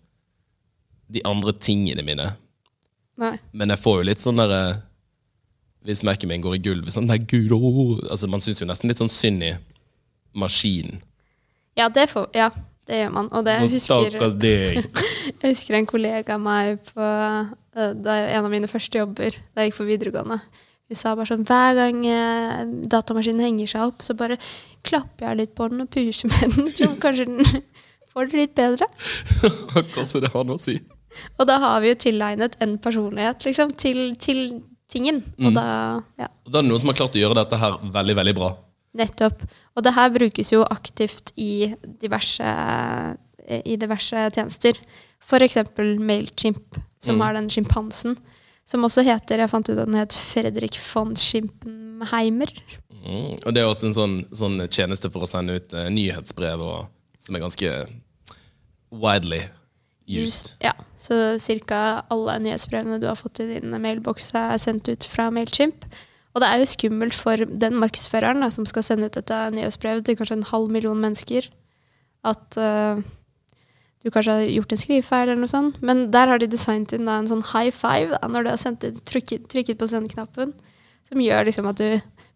de 1.16 1.22
andre 1.24 1.54
tingene 1.56 2.04
mine. 2.04 2.28
Nei. 3.24 3.32
Men 3.56 3.72
jeg 3.72 3.82
får 3.86 3.98
jo 4.02 4.06
litt 4.10 4.20
sånn 4.20 4.40
derre 4.42 4.60
Hvis 5.86 6.02
Mac-en 6.06 6.28
min 6.28 6.42
går 6.42 6.56
i 6.56 6.62
gulvet 6.64 6.94
sånn, 6.94 7.06
nei, 7.06 7.20
gud, 7.22 7.52
oh. 7.54 7.96
altså, 8.10 8.26
Man 8.28 8.42
syns 8.42 8.60
jo 8.60 8.66
nesten 8.66 8.90
litt 8.90 8.98
sånn 8.98 9.12
synd 9.12 9.44
i 9.46 9.52
maskinen. 10.34 11.00
Ja, 11.78 11.88
det 11.88 12.08
får 12.12 12.28
Ja. 12.36 12.50
Det 12.88 13.00
gjør 13.02 13.12
man. 13.14 13.28
Og 13.32 13.44
det 13.46 13.56
Nå 13.60 13.68
husker 13.68 14.18
Jeg 15.42 15.50
husker 15.54 15.78
en 15.78 15.88
kollega 15.88 16.36
av 16.36 16.42
meg 16.44 16.78
på 16.90 17.00
eh, 17.08 17.90
det 17.96 18.12
er 18.14 18.28
en 18.38 18.46
av 18.46 18.52
mine 18.52 18.68
første 18.70 19.00
jobber 19.00 19.34
da 19.54 19.64
jeg 19.64 19.72
gikk 19.72 19.80
på 19.80 19.88
videregående. 19.88 20.40
Hun 20.84 20.98
sa 21.00 21.14
bare 21.16 21.30
sånn 21.32 21.46
hver 21.48 21.78
gang 21.78 22.02
eh, 22.06 22.64
datamaskinen 22.92 23.40
henger 23.46 23.70
seg 23.72 23.86
opp, 23.88 24.04
så 24.04 24.14
bare 24.18 24.36
klapper 24.84 25.30
jeg 25.30 25.40
litt 25.40 25.54
på 25.56 25.70
den 25.72 25.86
og 25.86 25.88
puser 25.94 26.28
med 26.28 26.58
den, 26.58 26.68
så 26.76 26.90
kanskje 27.00 27.24
den 27.30 27.62
får 28.12 28.28
det 28.30 28.42
litt 28.42 28.54
bedre. 28.58 28.86
Så 30.06 30.20
det 30.22 30.30
har 30.34 30.44
noe 30.46 30.60
å 30.60 30.62
si? 30.62 30.76
Og 31.38 31.48
da 31.48 31.56
har 31.62 31.80
vi 31.82 31.88
jo 31.92 31.96
tilegnet 32.04 32.54
en 32.62 32.76
personlighet 32.82 33.46
liksom, 33.48 33.72
til, 33.80 34.12
til 34.20 34.60
tingen. 34.92 35.22
Og 35.40 35.48
Mm. 35.50 35.54
da, 35.56 35.64
ja, 36.20 36.28
Og 36.46 36.52
Da 36.52 36.58
er 36.60 36.62
det 36.62 36.70
noen 36.70 36.82
som 36.82 36.90
har 36.92 36.98
klart 37.00 37.16
å 37.16 37.22
gjøre 37.22 37.38
dette 37.40 37.58
her 37.58 37.78
veldig, 37.96 38.16
veldig 38.20 38.34
bra. 38.36 38.52
Nettopp. 38.94 39.42
Og 39.76 39.82
det 39.86 39.94
her 39.96 40.12
brukes 40.14 40.52
jo 40.52 40.62
aktivt 40.70 41.32
i 41.40 41.74
diverse, 42.02 42.46
i 43.64 43.76
diverse 43.80 44.28
tjenester. 44.34 44.78
Eksempel 45.44 45.98
Mailchimp, 45.98 46.76
som 47.00 47.16
Mm. 47.16 47.20
har 47.20 47.32
den 47.34 47.48
sjimpansen. 47.48 48.16
Som 48.64 48.84
også 48.84 49.02
heter, 49.04 49.38
jeg 49.38 49.50
fant 49.50 49.68
ut 49.68 49.78
at 49.78 49.86
den 49.86 49.94
het 49.98 50.12
Fredrik 50.12 50.78
von 50.94 51.14
Schimpenheimer. 51.16 52.48
Mm. 53.04 53.34
Og 53.44 53.52
det 53.52 53.60
er 53.60 53.66
også 53.68 53.86
en 53.90 53.92
sånn, 53.98 54.14
sånn 54.32 54.68
tjeneste 54.68 55.10
for 55.12 55.24
å 55.24 55.28
sende 55.28 55.56
ut 55.56 55.74
uh, 55.74 55.88
nyhetsbrev 55.92 56.60
og, 56.60 56.86
som 57.20 57.36
er 57.36 57.40
ganske 57.44 57.72
widely 58.90 59.42
used. 60.08 60.54
Ja, 60.60 60.72
så 60.96 61.36
ca. 61.66 62.04
alle 62.12 62.38
nyhetsbrevene 62.44 63.00
du 63.00 63.06
har 63.06 63.16
fått 63.16 63.40
i 63.40 63.58
din 63.58 63.74
mailboks, 63.80 64.32
er 64.34 64.58
sendt 64.58 64.88
ut 64.88 65.04
fra 65.04 65.30
Mailchimp. 65.30 65.84
Og 66.34 66.42
det 66.42 66.48
er 66.50 66.60
jo 66.60 66.66
skummelt 66.66 67.14
for 67.14 67.38
den 67.46 67.76
markedsføreren 67.78 68.42
da, 68.42 68.48
som 68.50 68.66
skal 68.66 68.82
sende 68.86 69.06
ut 69.06 69.14
dette 69.14 69.36
nyhetsbrevet 69.54 70.06
til 70.06 70.16
kanskje 70.18 70.40
en 70.40 70.48
halv 70.48 70.72
million 70.74 70.98
mennesker, 70.98 71.46
at 72.26 72.58
uh, 72.58 72.98
du 74.02 74.10
kanskje 74.10 74.34
har 74.34 74.48
gjort 74.50 74.74
en 74.74 74.80
skrivefeil 74.80 75.28
eller 75.28 75.40
noe 75.44 75.52
sånt. 75.52 75.78
Men 75.84 76.08
der 76.14 76.32
har 76.32 76.42
de 76.42 76.50
designet 76.50 76.96
inn 76.96 77.06
da, 77.06 77.20
en 77.20 77.30
sånn 77.30 77.44
high 77.52 77.70
five 77.74 78.16
da, 78.16 78.20
når 78.26 78.46
du 78.46 78.50
har 78.50 78.60
sendt 78.60 78.86
ut, 78.86 78.98
trykket, 79.06 79.46
trykket 79.52 79.78
på 79.78 79.88
sendeknappen, 79.92 80.56
som 81.06 81.22
gjør 81.22 81.46
liksom 81.46 81.70
at 81.70 81.78
du 81.78 81.88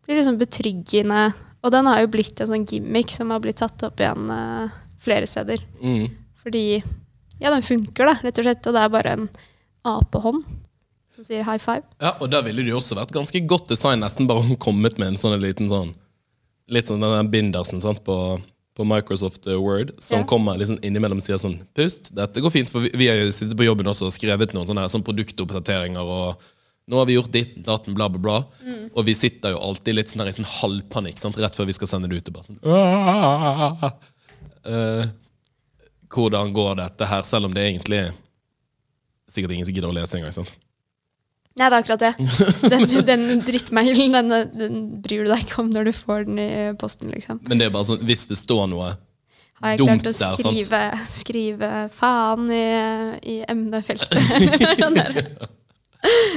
blir 0.07 0.21
liksom 0.21 0.39
betryggende. 0.39 1.27
Og 1.67 1.75
den 1.75 1.91
har 1.91 2.05
jo 2.05 2.13
blitt 2.15 2.39
en 2.39 2.53
sånn 2.53 2.69
gimmick 2.71 3.11
som 3.11 3.35
har 3.35 3.43
blitt 3.43 3.59
tatt 3.59 3.83
opp 3.89 3.99
igjen 3.99 4.31
uh, 4.31 4.79
flere 5.03 5.27
steder. 5.27 5.65
Mm. 5.83 6.07
Fordi 6.39 6.65
ja, 6.79 7.51
den 7.51 7.67
funker, 7.67 8.13
da, 8.13 8.17
rett 8.23 8.39
og 8.39 8.47
slett. 8.47 8.71
Og 8.71 8.77
det 8.77 8.85
er 8.85 8.95
bare 8.95 9.19
en 9.19 9.29
apehånd 9.89 10.47
som 11.19 11.27
sier 11.27 11.43
high 11.47 11.59
five. 11.61 11.83
Ja, 12.01 12.13
og 12.23 12.31
der 12.33 12.45
ville 12.47 12.63
det 12.63 12.71
jo 12.71 12.79
også 12.81 12.95
vært 12.99 13.11
ganske 13.15 13.41
godt 13.51 13.69
design, 13.73 14.01
nesten 14.05 14.29
bare 14.31 14.55
kommet 14.63 14.99
med 15.03 15.13
en 15.15 15.19
sånn 15.21 15.35
liten 15.43 15.71
sånn 15.73 15.97
Litt 16.69 16.85
sånn 16.91 17.01
den 17.01 17.09
der 17.15 17.29
bindersen 17.33 17.81
sant, 17.81 18.03
på, 18.05 18.15
på 18.77 18.85
Microsoft 18.85 19.47
eh, 19.49 19.57
Word, 19.57 19.95
som 20.05 20.19
Ja. 20.21 20.27
kommer 20.29 20.59
liksom 20.61 20.77
innimellom 20.85 21.23
og 21.23 21.25
sier 21.25 21.39
sånn 21.41 21.55
Pust, 21.75 22.11
dette 22.15 22.43
går 22.45 22.53
fint, 22.53 22.69
for 22.69 22.85
vi, 22.85 22.91
vi 22.93 23.07
har 23.09 23.17
jo 23.23 23.31
sittet 23.33 23.57
på 23.57 23.65
jobben 23.65 23.89
også 23.89 24.05
og 24.11 24.13
skrevet 24.13 24.53
noen 24.53 24.69
sånne, 24.69 24.85
her, 24.85 24.93
sånn 24.93 25.05
produktoppdateringer 25.07 26.05
og 26.05 26.45
nå 26.89 26.97
har 27.01 27.09
vi 27.09 27.17
gjort 27.17 27.33
ditt, 27.33 27.57
daten, 27.65 27.93
bla, 27.97 28.07
bla, 28.13 28.21
bla. 28.21 28.37
Og 28.97 29.03
vi 29.09 29.13
sitter 29.17 29.53
jo 29.53 29.59
alltid 29.65 29.97
litt 29.97 30.09
sånn 30.13 30.23
her 30.25 30.31
i 30.31 30.37
sånn 30.37 30.47
halvpanikk 30.49 31.19
sant, 31.21 31.37
rett 31.41 31.57
før 31.57 31.67
vi 31.69 31.75
skal 31.77 31.89
sende 31.91 32.09
det 32.09 32.17
ut. 32.21 32.29
Og 32.31 32.37
bare 32.37 32.47
sånn! 32.49 33.99
Eh, 34.69 35.05
hvordan 36.13 36.53
går 36.57 36.79
dette 36.81 37.09
her, 37.09 37.23
selv 37.29 37.49
om 37.49 37.53
det 37.57 37.65
egentlig 37.67 38.01
sikkert 39.29 39.53
ingen 39.57 39.69
som 39.69 39.77
gidder 39.77 39.93
å 39.93 39.97
lese 39.97 40.17
engang. 40.17 40.49
Sant? 41.59 41.61
Nei, 41.61 41.69
det 41.69 41.75
er 41.75 41.83
akkurat 41.83 42.05
det. 42.05 42.13
Den, 42.73 42.87
den 43.07 43.43
drittmailen 43.45 44.15
den, 44.17 44.33
den 44.55 44.79
bryr 45.03 45.27
du 45.27 45.33
deg 45.33 45.45
ikke 45.45 45.61
om 45.65 45.71
når 45.75 45.91
du 45.91 45.93
får 45.97 46.25
den 46.29 46.41
i 46.43 46.49
posten, 46.79 47.11
liksom. 47.13 47.43
Men 47.49 47.61
det 47.61 47.69
er 47.69 47.75
bare 47.75 47.89
sånn, 47.91 48.03
hvis 48.07 48.27
det 48.31 48.39
står 48.39 48.67
noe 48.71 48.95
Har 49.59 49.75
jeg 49.75 49.83
dumt 49.83 50.07
klart 50.07 50.39
å 50.39 50.53
skrive, 50.53 50.83
skrive 51.11 51.71
faen 51.95 52.51
i, 52.55 52.65
i 53.35 53.37
emnefeltet? 53.49 54.19
Der. 54.99 55.23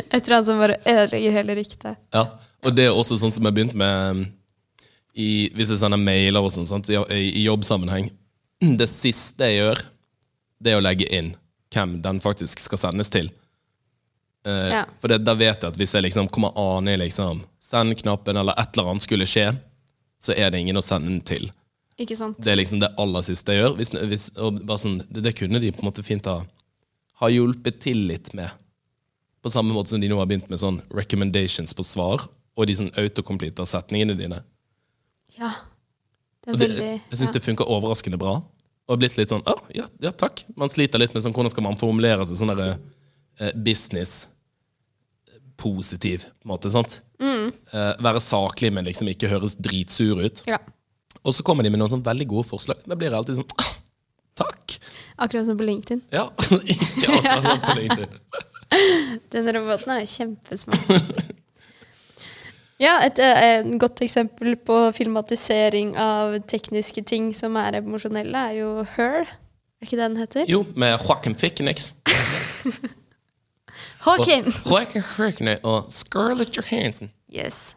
Et 0.10 0.18
eller 0.18 0.36
annet 0.40 0.48
som 0.48 0.62
bare 0.62 0.80
ødelegger 0.90 1.36
hele 1.38 1.56
ryktet. 1.60 2.00
Ja, 2.16 2.26
og 2.66 2.74
det 2.78 2.88
er 2.90 2.98
også 2.98 3.20
sånn 3.22 3.34
som 3.34 3.46
jeg 3.46 3.54
begynte 3.58 3.78
med 3.78 4.26
i, 5.14 5.52
Hvis 5.54 5.74
jeg 5.74 5.82
sender 5.82 6.00
mailer 6.02 6.42
og 6.42 6.54
sånn, 6.54 6.66
sant, 6.70 6.90
i, 6.90 6.98
i 7.12 7.46
jobbsammenheng. 7.46 8.10
Det 8.62 8.88
siste 8.90 9.48
jeg 9.50 9.62
gjør, 9.62 9.84
det 10.62 10.74
er 10.74 10.80
å 10.80 10.84
legge 10.84 11.08
inn 11.14 11.34
hvem 11.74 12.00
den 12.04 12.20
faktisk 12.24 12.62
skal 12.62 12.80
sendes 12.80 13.12
til. 13.14 13.30
Eh, 14.46 14.70
Ja. 14.74 14.86
For 15.00 15.08
det, 15.08 15.22
da 15.26 15.36
vet 15.38 15.62
jeg 15.62 15.74
at 15.74 15.78
hvis 15.78 15.94
jeg 15.96 16.06
liksom 16.08 16.30
kommer 16.34 16.54
ane 16.58 16.98
liksom, 16.98 17.44
send-knappen, 17.62 18.38
eller 18.38 18.58
et 18.58 18.78
eller 18.78 18.94
annet 18.94 19.06
skulle 19.06 19.28
skje, 19.30 19.52
så 20.22 20.34
er 20.34 20.52
det 20.52 20.62
ingen 20.62 20.78
å 20.78 20.86
sende 20.86 21.10
den 21.10 21.22
til. 21.26 21.52
Ikke 22.02 22.16
sant? 22.18 22.40
Det 22.42 22.52
er 22.54 22.58
liksom 22.58 22.82
det 22.82 22.92
aller 23.02 23.26
siste 23.26 23.54
jeg 23.54 23.62
gjør. 23.64 23.76
Hvis, 23.78 23.92
hvis, 23.94 24.26
sånn, 24.82 25.02
det, 25.10 25.24
det 25.28 25.36
kunne 25.38 25.62
de 25.62 25.72
på 25.74 25.84
en 25.84 25.90
måte 25.90 26.06
fint 26.06 26.26
ha, 26.30 26.42
ha 27.22 27.30
hjulpet 27.30 27.82
til 27.84 28.06
litt 28.10 28.34
med. 28.38 28.50
På 29.42 29.50
samme 29.54 29.74
måte 29.74 29.94
som 29.94 30.02
de 30.02 30.10
nå 30.10 30.18
har 30.20 30.30
begynt 30.30 30.50
med 30.50 30.62
sånn 30.62 30.80
recommendations 30.94 31.74
på 31.78 31.86
svar, 31.86 32.26
og 32.58 32.68
de 32.68 32.78
sånn 32.78 32.94
autocompleter 33.00 33.66
setningene 33.66 34.18
dine. 34.18 34.42
Ja. 35.38 35.54
Det 36.42 36.56
er 36.56 36.58
veldig, 36.58 36.78
det, 36.78 36.94
jeg 37.12 37.20
syns 37.20 37.30
ja. 37.30 37.36
det 37.38 37.46
funker 37.46 37.70
overraskende 37.70 38.20
bra. 38.22 38.40
Og 38.90 38.96
har 38.96 39.02
blitt 39.04 39.18
litt 39.20 39.32
sånn 39.32 39.46
ah, 39.50 39.62
ja, 39.76 39.86
ja, 40.04 40.12
takk. 40.12 40.44
Man 40.60 40.72
sliter 40.74 41.00
litt 41.02 41.14
med 41.16 41.24
sånn, 41.24 41.36
hvordan 41.36 41.54
skal 41.54 41.66
man 41.66 41.78
formulere 41.80 42.26
seg 42.28 42.40
sånn 42.42 42.54
eh, 42.58 42.80
business 43.56 44.28
positiv 45.62 46.26
på 46.26 46.48
en 46.48 46.54
måte. 46.54 46.70
sant? 46.74 47.02
Mm. 47.22 47.52
Eh, 47.74 47.92
være 48.04 48.22
saklig, 48.24 48.72
men 48.74 48.88
liksom 48.88 49.10
ikke 49.12 49.30
høres 49.32 49.58
dritsur 49.58 50.24
ut. 50.26 50.46
ja. 50.50 50.62
Og 51.22 51.36
så 51.38 51.44
kommer 51.46 51.62
de 51.62 51.70
med 51.70 51.78
noen 51.78 51.92
sånn 51.92 52.02
veldig 52.02 52.26
gode 52.32 52.48
forslag. 52.50 52.80
Da 52.90 52.96
blir 52.98 53.12
jeg 53.12 53.20
alltid 53.20 53.38
sånn 53.38 53.52
ah, 53.62 53.74
Takk! 54.42 54.78
Akkurat 55.22 55.46
som 55.46 55.58
på 55.60 55.68
LinkedIn. 55.68 56.00
Ja. 56.10 56.24
ikke 56.74 57.12
akkurat 57.20 57.46
som 57.46 57.60
på 57.62 57.76
LinkedIn. 57.78 58.16
Den 59.36 59.52
roboten 59.54 59.92
er 59.94 60.00
jo 60.02 60.10
kjempesmart. 60.16 61.22
ja, 62.82 62.96
et, 63.06 63.22
eh, 63.22 63.42
et 63.60 63.70
godt 63.84 64.02
eksempel 64.02 64.56
på 64.66 64.80
filmatisering 64.98 65.94
av 66.00 66.40
tekniske 66.50 67.04
ting 67.06 67.30
som 67.38 67.60
er 67.62 67.78
emosjonelle, 67.84 68.48
er 68.48 68.58
jo 68.64 68.72
Her. 68.96 69.30
Er 69.82 69.86
ikke 69.86 70.00
det 70.00 70.08
den 70.08 70.18
heter? 70.24 70.50
Jo, 70.50 70.64
med 70.74 70.96
Joaquin 70.96 71.38
Phoenix. 71.38 71.92
Hawkin! 74.06 74.48
Og 74.66 74.96
Joaquin 74.98 75.56
og 75.62 75.92
Scarlett 75.94 76.56
Johansson. 76.58 77.12
Yes. 77.32 77.76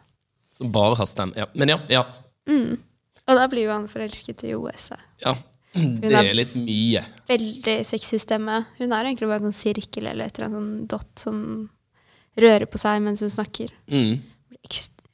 Som 0.57 0.71
bare 0.73 0.97
har 0.99 1.09
stemme. 1.09 1.35
Ja. 1.37 1.49
Men 1.53 1.75
ja, 1.75 1.79
ja. 1.91 2.05
Og 3.25 3.37
da 3.37 3.45
blir 3.49 3.67
jo 3.67 3.73
han 3.73 3.89
forelsket 3.89 4.45
i 4.47 4.55
OS-et. 4.57 5.01
ja. 5.25 5.35
Det 5.75 6.07
er 6.15 6.31
litt 6.37 6.53
mye. 6.55 7.01
Veldig 7.27 7.73
sexy 7.83 8.15
stemme. 8.23 8.61
Hun 8.77 8.93
er 8.95 9.09
egentlig 9.09 9.27
bare 9.27 9.41
en 9.43 9.49
sånn 9.49 9.57
sirkel 9.57 10.07
eller 10.07 10.29
et 10.29 10.37
eller 10.39 10.47
annet 10.47 10.61
sånn 10.61 10.85
dott 10.93 11.23
som 11.25 11.41
rører 12.39 12.63
på 12.71 12.79
seg 12.79 13.01
mens 13.03 13.23
hun 13.23 13.33
snakker. 13.33 13.73
Mm. 13.91 14.21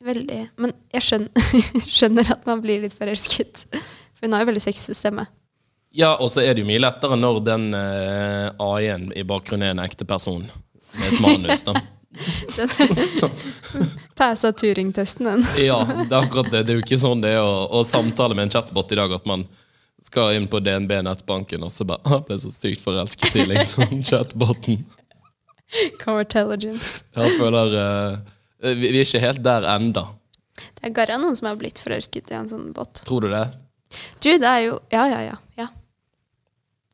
Veldig 0.05 0.37
Men 0.61 0.75
jeg 0.93 1.07
skjønner, 1.07 1.49
skjønner 1.97 2.29
at 2.35 2.45
man 2.49 2.61
blir 2.61 2.83
litt 2.85 2.93
forelsket. 2.93 3.65
For 3.73 4.27
hun 4.27 4.37
har 4.37 4.45
jo 4.45 4.51
veldig 4.51 4.63
sexy 4.67 4.93
stemme. 4.97 5.25
Ja, 5.97 6.13
og 6.13 6.29
så 6.31 6.43
er 6.45 6.53
det 6.53 6.61
jo 6.63 6.69
mye 6.69 6.83
lettere 6.83 7.17
når 7.17 7.41
den 7.43 7.71
uh, 7.73 8.53
AI-en 8.61 9.09
i 9.17 9.25
bakgrunnen 9.27 9.65
er 9.65 9.73
en 9.73 9.81
ekte 9.83 10.05
person 10.07 10.45
med 10.97 11.09
et 11.13 11.25
manus. 11.25 11.65
da. 11.67 11.75
Passa 14.15 14.51
Turing-testen, 14.51 15.25
den. 15.25 15.45
Ja, 15.65 15.87
det 16.09 16.15
er 16.15 16.21
akkurat 16.21 16.51
det. 16.51 16.63
Det 16.63 16.73
er 16.73 16.79
jo 16.79 16.85
ikke 16.85 16.99
sånn 17.01 17.23
det 17.23 17.35
er 17.37 17.43
å, 17.43 17.67
å 17.71 17.83
samtale 17.87 18.35
med 18.37 18.49
en 18.49 18.53
chatbot 18.57 18.91
i 18.91 18.99
dag, 18.99 19.13
at 19.15 19.25
man 19.29 19.45
skal 20.01 20.35
inn 20.35 20.47
på 20.51 20.59
DNB 20.63 20.91
nettbanken, 21.05 21.63
og 21.63 21.71
så 21.71 21.85
bare 21.87 22.01
ah, 22.09 22.21
ble 22.25 22.37
så 22.41 22.51
sykt 22.53 22.81
forelsket 22.83 23.35
i 23.37 23.45
liksom 23.53 24.01
chatboten. 24.09 24.81
Co-intelligence. 26.01 27.03
Jeg 27.15 27.37
føler 27.39 27.75
uh, 27.77 28.17
vi, 28.73 28.89
vi 28.89 28.97
er 28.97 29.05
ikke 29.05 29.23
helt 29.23 29.43
der 29.45 29.67
enda. 29.71 30.03
Det 30.59 30.89
er 30.89 30.95
garra 30.95 31.17
noen 31.21 31.37
som 31.37 31.47
har 31.47 31.55
blitt 31.59 31.79
forelsket 31.81 32.33
i 32.33 32.37
en 32.37 32.49
sånn 32.51 32.71
bot. 32.75 33.03
Tror 33.07 33.21
du 33.23 33.29
det? 33.31 33.45
Du, 34.19 34.29
det 34.39 34.47
er 34.47 34.61
jo 34.67 34.73
Ja, 34.91 35.05
ja, 35.11 35.21
ja. 35.31 35.37
ja. 35.59 35.67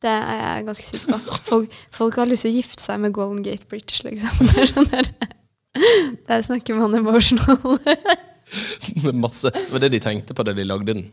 Det 0.04 0.12
er 0.13 0.38
jeg 0.38 0.66
ganske 0.68 0.86
sikker 0.86 1.13
på. 1.16 1.38
Folk, 1.48 1.77
folk 1.96 2.20
har 2.22 2.30
lyst 2.30 2.46
til 2.46 2.54
å 2.54 2.58
gifte 2.60 2.84
seg 2.84 3.00
med 3.01 3.16
Golden 3.16 3.42
Gate 3.46 3.66
British, 3.70 4.04
liksom. 4.06 4.30
Det 4.54 4.63
er 4.63 4.72
sånn 4.72 4.89
der, 4.92 5.10
der 6.30 6.44
snakker 6.46 6.77
man 6.77 6.98
emotional. 6.98 7.80
Det 7.84 9.10
er 9.10 9.18
masse. 9.18 9.50
Det 9.54 9.72
var 9.74 9.84
det 9.84 9.92
de 9.98 10.01
tenkte 10.04 10.38
på 10.38 10.46
da 10.46 10.54
de 10.56 10.66
lagde 10.68 10.94
den. 10.94 11.08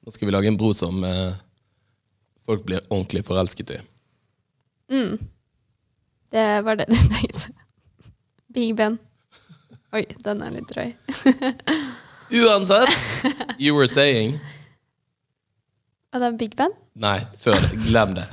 Nå 0.00 0.14
skal 0.14 0.30
vi 0.30 0.32
lage 0.32 0.48
en 0.48 0.56
bro 0.56 0.70
som 0.72 1.02
eh, 1.04 1.34
folk 2.48 2.62
blir 2.64 2.80
ordentlig 2.88 3.20
forelsket 3.26 3.74
i. 3.74 3.80
Det 6.30 6.46
var 6.64 6.78
det 6.80 6.86
de 6.92 6.96
tenkte. 6.96 7.52
Big 8.54 8.72
Ben. 8.78 8.98
Oi, 9.92 10.06
den 10.24 10.42
er 10.46 10.54
litt 10.54 10.70
drøy. 10.70 10.94
Uansett, 12.30 12.94
you 13.58 13.74
were 13.74 13.90
saying 13.90 14.38
Og 16.10 16.18
det 16.18 16.26
er 16.26 16.38
Big 16.38 16.54
Ben? 16.58 16.72
Nei, 16.98 17.20
før. 17.38 17.54
Glem 17.86 18.16
det. 18.16 18.24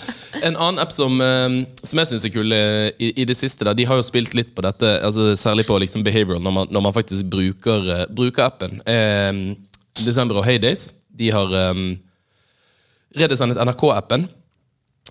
En 0.41 0.55
annen 0.55 0.81
app 0.81 0.93
som, 0.93 1.19
eh, 1.21 1.59
som 1.85 2.01
jeg 2.01 2.09
syns 2.09 2.25
er 2.25 2.33
kul 2.33 2.55
eh, 2.55 2.87
i, 2.97 3.11
i 3.21 3.25
det 3.29 3.35
siste, 3.37 3.67
da, 3.67 3.75
de 3.77 3.85
har 3.85 3.99
jo 3.99 4.05
spilt 4.05 4.33
litt 4.37 4.49
på 4.55 4.65
dette, 4.65 4.95
altså, 5.05 5.29
særlig 5.37 5.67
på 5.69 5.77
liksom 5.83 6.05
behavioral, 6.05 6.41
når 6.41 6.55
man, 6.55 6.71
når 6.73 6.85
man 6.87 6.95
faktisk 6.95 7.29
bruker, 7.29 7.85
eh, 7.93 8.07
bruker 8.09 8.47
appen. 8.47 8.81
Eh, 8.81 9.53
Desember 10.01 10.41
og 10.41 10.47
Heydays 10.49 10.89
de 11.17 11.29
har 11.33 11.53
um, 11.73 11.85
redesignet 13.17 13.61
NRK-appen. 13.61 14.27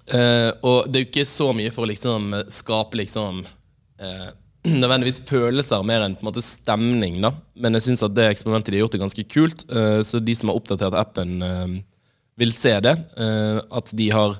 Eh, 0.06 0.50
og 0.66 0.90
det 0.90 0.98
er 0.98 1.02
jo 1.02 1.08
ikke 1.08 1.26
så 1.26 1.48
mye 1.56 1.72
for 1.74 1.86
å 1.86 1.90
liksom 1.90 2.34
skape 2.52 2.98
liksom 3.00 3.40
eh, 3.42 4.28
nødvendigvis 4.82 5.24
følelser 5.26 5.82
mer 5.86 6.04
enn 6.04 6.14
på 6.18 6.22
en 6.22 6.30
måte 6.30 6.44
stemning. 6.46 7.18
da 7.22 7.32
Men 7.54 7.78
jeg 7.78 7.88
syns 7.88 8.06
at 8.06 8.14
det 8.14 8.28
eksperimentet 8.30 8.70
de 8.70 8.78
har 8.78 8.86
gjort, 8.86 8.98
er 8.98 9.06
ganske 9.06 9.26
kult. 9.30 9.66
Så 10.06 10.22
de 10.22 10.34
som 10.38 10.50
har 10.50 10.58
oppdatert 10.58 10.94
appen, 10.98 11.38
vil 12.36 12.52
se 12.52 12.74
det. 12.80 12.96
Eh, 13.16 13.60
at 13.70 13.92
de 13.96 14.10
har 14.10 14.36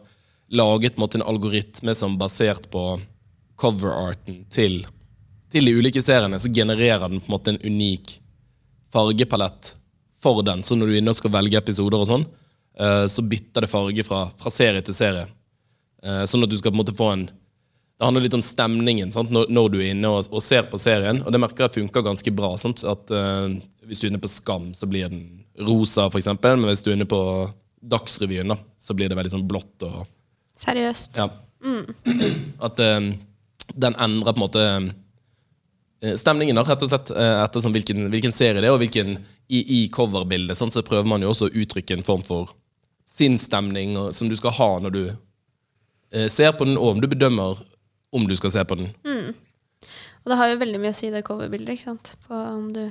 laget 0.49 0.99
en, 0.99 1.23
algoritme 1.23 1.95
som 1.95 2.19
basert 2.19 2.71
på 2.71 3.01
coverarten 3.57 4.45
til, 4.51 4.87
til 5.53 5.67
de 5.67 5.75
ulike 5.75 6.03
seriene, 6.03 6.39
så 6.39 6.53
genererer 6.53 7.09
den 7.09 7.21
på 7.21 7.27
en 7.27 7.35
måte 7.35 7.55
en 7.55 7.63
unik 7.65 8.21
fargepalett 8.93 9.75
for 10.23 10.43
den. 10.43 10.63
Så 10.63 10.77
når 10.77 10.87
du 10.87 10.99
inne 10.99 11.13
og 11.13 11.19
skal 11.19 11.35
velge 11.35 11.59
episoder, 11.59 11.99
og 11.99 12.11
sånn, 12.11 12.29
eh, 12.79 13.07
så 13.11 13.25
bytter 13.25 13.65
det 13.67 13.73
farge 13.73 14.05
fra, 14.07 14.27
fra 14.37 14.53
serie 14.53 14.85
til 14.85 14.97
serie. 14.97 15.27
Eh, 16.05 16.25
sånn 16.29 16.45
at 16.45 16.53
du 16.53 16.57
skal 16.59 16.73
på 16.73 16.77
en 16.77 16.85
måte 16.85 16.97
få 16.97 17.11
en 17.15 17.29
Det 17.97 18.05
handler 18.05 18.27
litt 18.27 18.35
om 18.37 18.43
stemningen? 18.45 19.09
Når, 19.09 19.47
når 19.49 19.69
du 19.73 19.79
er 19.81 19.95
inne 19.95 20.09
og, 20.13 20.27
og, 20.29 20.43
ser 20.45 20.67
på 20.69 20.77
serien. 20.77 21.23
Og 21.25 21.33
det 21.33 21.39
merker 21.41 21.65
jeg 21.65 21.79
funker 21.79 22.05
ganske 22.05 22.33
bra. 22.37 22.51
Sant? 22.61 22.83
At 22.85 23.09
uh, 23.09 23.49
Hvis 23.89 24.03
du 24.03 24.05
er 24.05 24.11
inne 24.11 24.21
på 24.21 24.29
Skam, 24.29 24.67
så 24.77 24.85
blir 24.85 25.09
den 25.09 25.23
rosa, 25.65 26.05
f.eks. 26.11 26.29
Men 26.45 26.67
hvis 26.69 26.85
du 26.85 26.91
er 26.91 26.99
inne 26.99 27.09
på 27.09 27.21
Dagsrevyen, 27.87 28.53
da, 28.53 28.59
så 28.81 28.97
blir 28.97 29.11
det 29.11 29.19
veldig 29.19 29.35
sånn 29.37 29.49
blått 29.49 29.87
og 29.87 30.05
Seriøst. 30.57 31.19
Ja. 31.21 31.27
Mm. 31.61 31.85
At 32.65 32.79
um, 32.81 33.11
den 33.77 33.97
endrer 34.01 34.33
på 34.33 34.41
en 34.41 34.45
måte 34.47 34.63
stemningen, 36.17 36.57
da, 36.57 36.63
rett 36.65 36.85
og 36.87 36.89
slett 36.89 37.11
ettersom 37.13 37.75
hvilken, 37.75 38.07
hvilken 38.13 38.33
serie 38.33 38.63
det 38.63 38.69
er, 38.69 38.73
og 38.73 38.81
hvilken 38.81 39.19
i, 39.53 39.61
i 39.61 39.81
coverbildet. 39.93 40.57
Sånn, 40.57 40.73
så 40.73 40.85
prøver 40.87 41.09
man 41.09 41.25
jo 41.25 41.35
også 41.35 41.51
å 41.51 41.55
uttrykke 41.61 41.99
en 41.99 42.07
form 42.07 42.25
for 42.25 42.55
sinnsstemning 43.09 43.97
som 44.17 44.33
du 44.33 44.37
skal 44.39 44.57
ha 44.57 44.71
når 44.85 44.97
du 44.97 45.03
Eh, 46.11 46.29
ser 46.29 46.53
på 46.53 46.65
den, 46.65 46.79
og 46.79 46.95
om 46.95 47.03
du 47.03 47.09
bedømmer 47.11 47.59
om 48.15 48.27
du 48.29 48.37
skal 48.39 48.53
se 48.55 48.63
på 48.65 48.79
den. 48.79 48.93
Mm. 49.05 49.35
Og 50.25 50.33
det 50.33 50.39
har 50.39 50.51
jo 50.51 50.61
veldig 50.63 50.81
mye 50.83 50.95
å 50.95 50.97
si, 50.97 51.11
det 51.13 51.27
coverbildet. 51.27 51.77
ikke 51.77 51.89
sant? 51.91 52.15
På 52.27 52.39
om 52.57 52.71
du... 52.75 52.85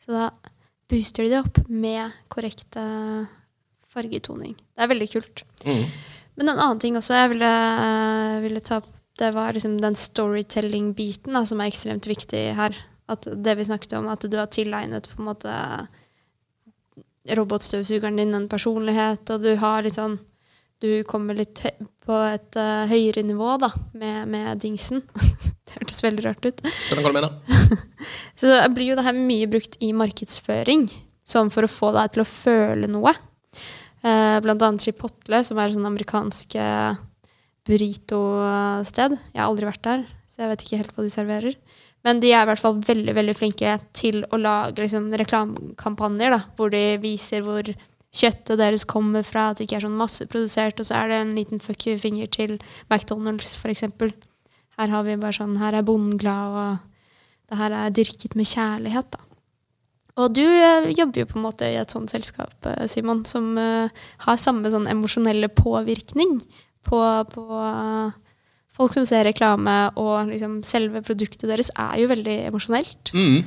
Så 0.00 0.14
da 0.14 0.28
booster 0.90 1.26
de 1.26 1.32
det 1.32 1.40
opp 1.42 1.60
med 1.68 2.12
korrekte 2.32 2.82
fargetoning. 3.90 4.54
Det 4.56 4.84
er 4.84 4.90
veldig 4.92 5.10
kult. 5.12 5.44
Mm. 5.66 5.84
Men 6.40 6.52
en 6.52 6.62
annen 6.62 6.80
ting 6.82 6.96
også 6.98 7.16
jeg 7.16 7.34
ville, 7.34 7.52
ville 8.46 8.62
ta 8.64 8.80
opp, 8.80 8.88
det 9.20 9.32
var 9.36 9.52
liksom 9.52 9.76
den 9.82 9.98
storytelling-biten 9.98 11.36
som 11.46 11.60
er 11.60 11.68
ekstremt 11.68 12.06
viktig 12.08 12.44
her. 12.56 12.76
At 13.10 13.26
det 13.28 13.56
vi 13.58 13.66
snakket 13.68 13.98
om, 13.98 14.08
at 14.08 14.24
du 14.24 14.38
har 14.38 14.48
tilegnet 14.48 15.10
på 15.10 15.20
en 15.20 15.28
måte 15.28 15.54
robotstøvsugeren 17.36 18.16
din 18.16 18.34
en 18.34 18.48
personlighet, 18.48 19.28
og 19.34 19.44
du 19.44 19.52
har 19.60 19.84
litt 19.84 19.98
sånn 19.98 20.16
du 20.80 21.02
kommer 21.04 21.36
litt 21.36 21.60
på 22.06 22.18
et 22.24 22.56
uh, 22.56 22.88
høyere 22.88 23.20
nivå 23.28 23.58
da, 23.60 23.68
med, 24.00 24.30
med 24.32 24.62
dingsen. 24.62 25.02
det 25.68 25.76
hørtes 25.76 26.00
veldig 26.06 26.24
rart 26.24 26.46
ut. 26.46 26.62
Skjønner 26.64 27.04
hva 27.04 27.10
du 27.12 27.18
mener. 27.18 27.90
så 28.40 28.56
blir 28.72 28.94
jo 28.94 28.96
det 28.96 29.04
her 29.04 29.18
mye 29.18 29.48
brukt 29.50 29.76
i 29.84 29.92
markedsføring, 29.92 30.86
sånn 31.28 31.52
for 31.52 31.68
å 31.68 31.70
få 31.70 31.92
deg 31.98 32.14
til 32.14 32.24
å 32.24 32.30
føle 32.30 32.88
noe. 32.88 33.12
Uh, 34.00 34.38
blant 34.40 34.62
annet 34.64 34.86
Chipotle, 34.86 35.42
som 35.44 35.58
er 35.60 35.68
et 35.68 35.76
sånn 35.76 35.88
amerikansk 35.90 36.56
uh, 36.56 36.96
burrito-sted. 37.68 39.18
Jeg 39.34 39.40
har 39.42 39.50
aldri 39.50 39.68
vært 39.68 39.84
der, 39.84 40.04
så 40.24 40.44
jeg 40.44 40.52
vet 40.52 40.64
ikke 40.64 40.80
helt 40.80 40.96
hva 40.96 41.04
de 41.04 41.12
serverer. 41.12 41.58
Men 42.06 42.20
de 42.22 42.30
er 42.32 42.46
i 42.46 42.48
hvert 42.48 42.62
fall 42.62 42.80
veldig 42.80 43.12
veldig 43.16 43.36
flinke 43.36 43.76
til 43.96 44.22
å 44.32 44.40
lage 44.40 44.80
liksom, 44.80 45.10
reklamekampanjer 45.20 46.36
hvor 46.56 46.72
de 46.72 46.84
viser 47.02 47.44
hvor 47.44 47.68
kjøttet 48.10 48.58
deres 48.58 48.86
kommer 48.88 49.24
fra, 49.26 49.50
at 49.50 49.60
det 49.60 49.68
ikke 49.68 49.78
er 49.78 49.86
sånn 49.86 49.98
masseprodusert, 50.00 50.80
og 50.80 50.88
så 50.88 50.96
er 50.98 51.10
det 51.10 51.18
en 51.20 51.34
liten 51.36 51.62
fuck 51.62 51.86
you-finger 51.86 52.30
til 52.32 52.56
McDonald's, 52.88 53.54
f.eks. 53.54 53.84
Her 54.80 54.94
har 54.94 55.04
vi 55.06 55.18
bare 55.20 55.36
sånn 55.36 55.58
Her 55.60 55.76
er 55.76 55.86
bonden 55.86 56.16
glad, 56.18 56.56
og 56.56 57.50
det 57.50 57.60
her 57.60 57.76
er 57.76 57.94
dyrket 57.94 58.38
med 58.38 58.48
kjærlighet, 58.48 59.12
da. 59.12 59.29
Og 60.20 60.34
du 60.36 60.44
uh, 60.44 60.88
jobber 60.92 61.22
jo 61.22 61.28
på 61.30 61.38
en 61.38 61.46
måte 61.46 61.68
i 61.70 61.78
et 61.80 61.92
sånt 61.92 62.12
selskap, 62.12 62.52
uh, 62.66 62.84
Simon, 62.90 63.24
som 63.28 63.54
uh, 63.58 63.88
har 64.26 64.40
samme 64.40 64.72
sånn 64.72 64.88
emosjonelle 64.90 65.50
påvirkning 65.54 66.36
på, 66.88 67.00
på 67.32 67.46
folk 68.76 68.94
som 68.96 69.08
ser 69.08 69.26
reklame, 69.28 69.74
og 70.00 70.30
liksom 70.30 70.60
selve 70.66 71.02
produktet 71.06 71.48
deres 71.50 71.72
er 71.76 72.00
jo 72.02 72.12
veldig 72.12 72.36
emosjonelt. 72.50 73.12
Mm. 73.16 73.42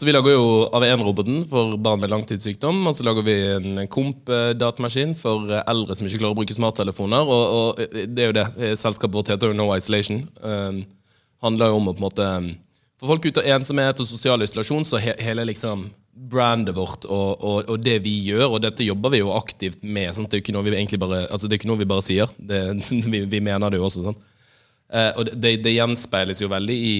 Så 0.00 0.06
vi 0.08 0.14
lager 0.14 0.32
jo 0.32 0.44
AV1-roboten 0.72 1.42
for 1.50 1.74
barn 1.82 2.00
med 2.00 2.08
langtidssykdom. 2.08 2.78
Og 2.88 2.94
så 2.96 3.04
lager 3.04 3.26
vi 3.26 3.34
en 3.52 3.82
komp-datamaskin 3.90 5.12
for 5.18 5.50
eldre 5.60 5.96
som 5.98 6.08
ikke 6.08 6.22
klarer 6.22 6.32
å 6.32 6.38
bruke 6.38 6.56
smarttelefoner. 6.56 7.28
Og, 7.28 7.56
og 7.58 7.98
det 8.08 8.24
er 8.24 8.30
jo 8.30 8.36
det. 8.38 8.46
Selskapet 8.80 9.18
vårt 9.18 9.32
heter 9.34 9.52
jo 9.52 9.58
No 9.58 9.66
Isolation. 9.74 10.22
Um, 10.40 10.80
handler 11.44 11.68
jo 11.68 11.80
om 11.82 11.90
å 11.90 11.94
på 11.96 12.00
en 12.00 12.06
måte 12.06 12.30
få 13.00 13.08
folk 13.08 13.26
ut 13.26 13.40
av 13.40 13.48
ensomhet 13.56 14.02
og 14.02 14.08
sosial 14.08 14.44
isolasjon, 14.44 14.84
så 14.84 15.00
he, 15.00 15.14
hele 15.24 15.46
liksom 15.48 15.88
brandet 16.30 16.74
vårt 16.76 17.06
og, 17.08 17.40
og, 17.40 17.70
og, 17.70 17.78
det 17.80 17.96
vi 18.04 18.12
gjør, 18.26 18.46
og 18.50 18.62
dette 18.64 18.84
jobber 18.84 19.14
vi 19.14 19.22
jo 19.22 19.32
aktivt 19.32 19.80
med. 19.82 20.12
Sant? 20.14 20.28
Det 20.28 20.36
er 20.36 20.42
jo 20.42 20.44
ikke 20.44 20.56
noe 20.58 20.66
vi 20.66 20.74
egentlig 20.76 21.00
bare, 21.00 21.24
altså 21.32 21.48
det 21.48 21.56
er 21.56 21.62
ikke 21.62 21.70
noe 21.72 21.80
vi 21.80 21.88
bare 21.88 22.04
sier. 22.04 22.32
Det, 22.36 22.60
vi, 23.12 23.24
vi, 23.24 23.40
mener 23.40 23.72
det 23.72 23.80
jo 23.80 23.88
også. 23.88 24.04
Sant? 24.10 24.22
Eh, 24.92 25.10
og 25.16 25.32
det, 25.32 25.56
det, 25.64 25.76
gjenspeiles 25.78 26.42
jo 26.42 26.50
veldig 26.52 26.76
i, 26.76 26.96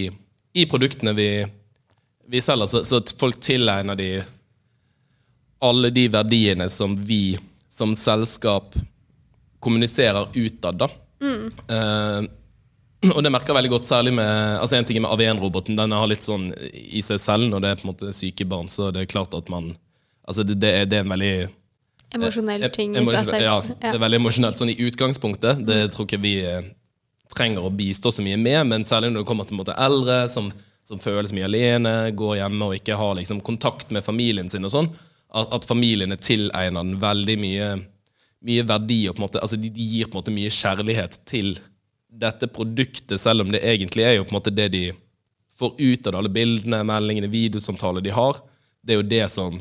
i 0.63 0.69
produktene 0.71 1.17
vi 1.17 1.31
vi 2.31 2.41
selger, 2.41 2.67
så, 2.71 2.85
så 2.87 3.01
folk 3.19 3.41
tilegner 3.43 3.97
de 3.99 4.11
alle 5.67 5.91
de 5.91 6.05
verdiene 6.09 6.69
som 6.71 6.95
vi 6.95 7.35
som 7.69 7.97
selskap 7.99 8.77
kommuniserer 9.59 10.29
utad. 10.35 10.79
da. 10.79 10.89
Mm. 11.21 11.49
og 13.15 13.23
det 13.25 13.33
merker 13.33 13.53
jeg 13.53 13.59
veldig 13.61 13.73
godt, 13.77 13.89
særlig 13.89 14.15
med 14.17 14.59
altså 14.61 14.77
En 14.77 14.89
ting 14.89 15.01
med 15.03 15.11
AV1-roboten. 15.11 15.79
Den 15.79 15.95
har 15.97 16.11
litt 16.11 16.27
sånn 16.27 16.51
i 16.71 17.03
seg 17.05 17.21
selv 17.23 17.49
når 17.51 17.65
det 17.65 17.71
er 17.71 17.81
på 17.81 17.87
en 17.87 17.93
måte 17.93 18.13
syke 18.17 18.49
barn. 18.49 18.69
Så 18.73 18.91
det 18.95 19.05
er 19.05 19.13
klart 19.13 19.37
at 19.37 19.49
man 19.53 19.73
altså 20.29 20.45
det, 20.47 20.59
det, 20.63 20.75
er, 20.75 20.91
det 20.91 21.01
er 21.01 21.07
en 21.07 21.15
veldig 21.15 21.35
Emosjonell 22.11 22.67
eh, 22.67 22.75
ting 22.75 22.97
i 22.99 23.05
seg 23.07 23.29
selv. 23.29 23.47
Ja, 23.47 23.57
det 23.63 23.95
er 23.95 24.03
veldig 24.03 24.19
emosjonelt 24.19 24.59
sånn 24.59 24.73
i 24.73 24.81
utgangspunktet. 24.83 25.63
Det 25.67 25.85
tror 25.95 26.09
ikke 26.09 26.23
vi 26.23 26.41
eh, 26.43 26.73
trenger 27.31 27.65
å 27.65 27.71
bistå 27.71 28.11
så 28.13 28.25
mye 28.27 28.39
med, 28.41 28.65
men 28.67 28.85
særlig 28.85 29.13
når 29.13 29.23
det 29.23 29.31
kommer 29.31 29.47
til 29.47 29.55
en 29.55 29.63
måte 29.63 29.79
eldre 29.79 30.25
som 30.33 30.51
som 30.91 30.99
føles 30.99 31.33
mye 31.37 31.47
alene, 31.47 31.95
går 32.19 32.41
hjemme 32.41 32.67
og 32.67 32.77
ikke 32.81 32.99
har 32.99 33.17
liksom, 33.19 33.43
kontakt 33.47 33.93
med 33.95 34.03
familien 34.03 34.51
sin. 34.51 34.67
og 34.67 34.75
sånn, 34.75 34.91
At, 35.31 35.53
at 35.55 35.69
familien 35.69 36.11
er 36.11 36.19
tilegnet 36.19 36.81
den 36.81 36.97
veldig 37.03 37.37
mye, 37.39 37.69
mye 38.47 38.65
verdi. 38.67 39.05
og 39.09 39.15
på 39.15 39.23
en 39.23 39.27
måte, 39.29 39.43
altså 39.45 39.59
de, 39.61 39.71
de, 39.71 39.87
gir 39.95 40.09
på 40.09 40.17
en 40.17 40.23
måte 40.23 40.35
mye 40.35 40.51
kjærlighet 40.51 41.21
til 41.31 41.53
dette 42.11 42.49
produktet, 42.51 43.20
selv 43.20 43.44
om 43.44 43.53
det 43.53 43.62
egentlig 43.64 44.05
er 44.07 44.18
jo 44.18 44.27
på 44.27 44.35
en 44.35 44.40
måte 44.40 44.55
det 44.55 44.68
de 44.75 44.85
får 45.61 45.75
ut 45.77 46.07
av 46.07 46.12
det, 46.12 46.18
alle 46.18 46.33
bildene, 46.33 46.81
meldingene, 46.88 47.31
videosamtaler 47.31 48.05
de 48.05 48.14
har. 48.16 48.40
Det 48.81 48.94
er 48.94 49.01
jo 49.01 49.09
det 49.11 49.27
som, 49.33 49.61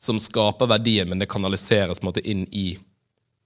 som 0.00 0.18
skaper 0.20 0.70
verdien, 0.70 1.08
men 1.08 1.22
det 1.22 1.30
kanaliseres 1.30 2.00
på 2.00 2.06
en 2.06 2.10
måte 2.10 2.24
inn 2.26 2.44
i, 2.50 2.68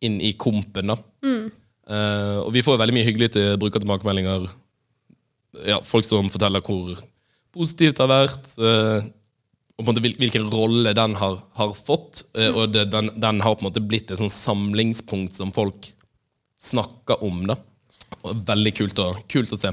inn 0.04 0.18
i 0.24 0.32
kompen. 0.40 0.94
da. 0.94 0.98
Mm. 1.24 1.50
Uh, 1.90 2.38
og 2.46 2.52
vi 2.54 2.62
får 2.62 2.78
veldig 2.80 2.94
mye 2.96 3.06
hyggelige 3.08 3.54
brukertilbakemeldinger. 3.60 4.50
Ja, 5.66 5.80
folk 5.84 6.06
som 6.06 6.30
forteller 6.30 6.62
hvor 6.62 7.00
positivt 7.54 7.98
det 7.98 8.06
har 8.06 8.12
vært. 8.12 8.52
Uh, 8.56 9.10
og 9.76 9.84
på 9.84 9.88
en 9.88 9.94
måte 9.94 10.04
hvilken 10.04 10.50
rolle 10.52 10.94
den 10.96 11.16
har, 11.18 11.40
har 11.56 11.74
fått. 11.76 12.24
Uh, 12.36 12.52
og 12.52 12.76
det, 12.76 12.88
den, 12.94 13.10
den, 13.20 13.42
har 13.44 13.56
på 13.56 13.64
en 13.64 13.70
måte 13.70 13.84
blitt 13.84 14.12
et 14.12 14.20
sånn 14.20 14.32
samlingspunkt 14.32 15.36
som 15.36 15.52
folk 15.52 15.90
snakker 16.60 17.24
om. 17.26 17.44
da. 17.50 17.58
Og 18.24 18.42
veldig 18.46 18.72
kult 18.76 19.02
å, 19.02 19.12
kult 19.30 19.52
å 19.54 19.58
se. 19.60 19.72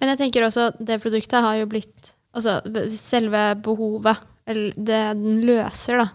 Men 0.00 0.12
jeg 0.12 0.22
tenker 0.24 0.46
også 0.46 0.70
det 0.80 1.00
produktet 1.02 1.44
har 1.44 1.60
jo 1.60 1.70
blitt 1.70 2.14
Altså 2.32 2.62
selve 2.88 3.40
behovet, 3.60 4.22
eller 4.48 4.70
det 4.72 5.00
den 5.18 5.42
løser, 5.44 5.98
da, 6.00 6.06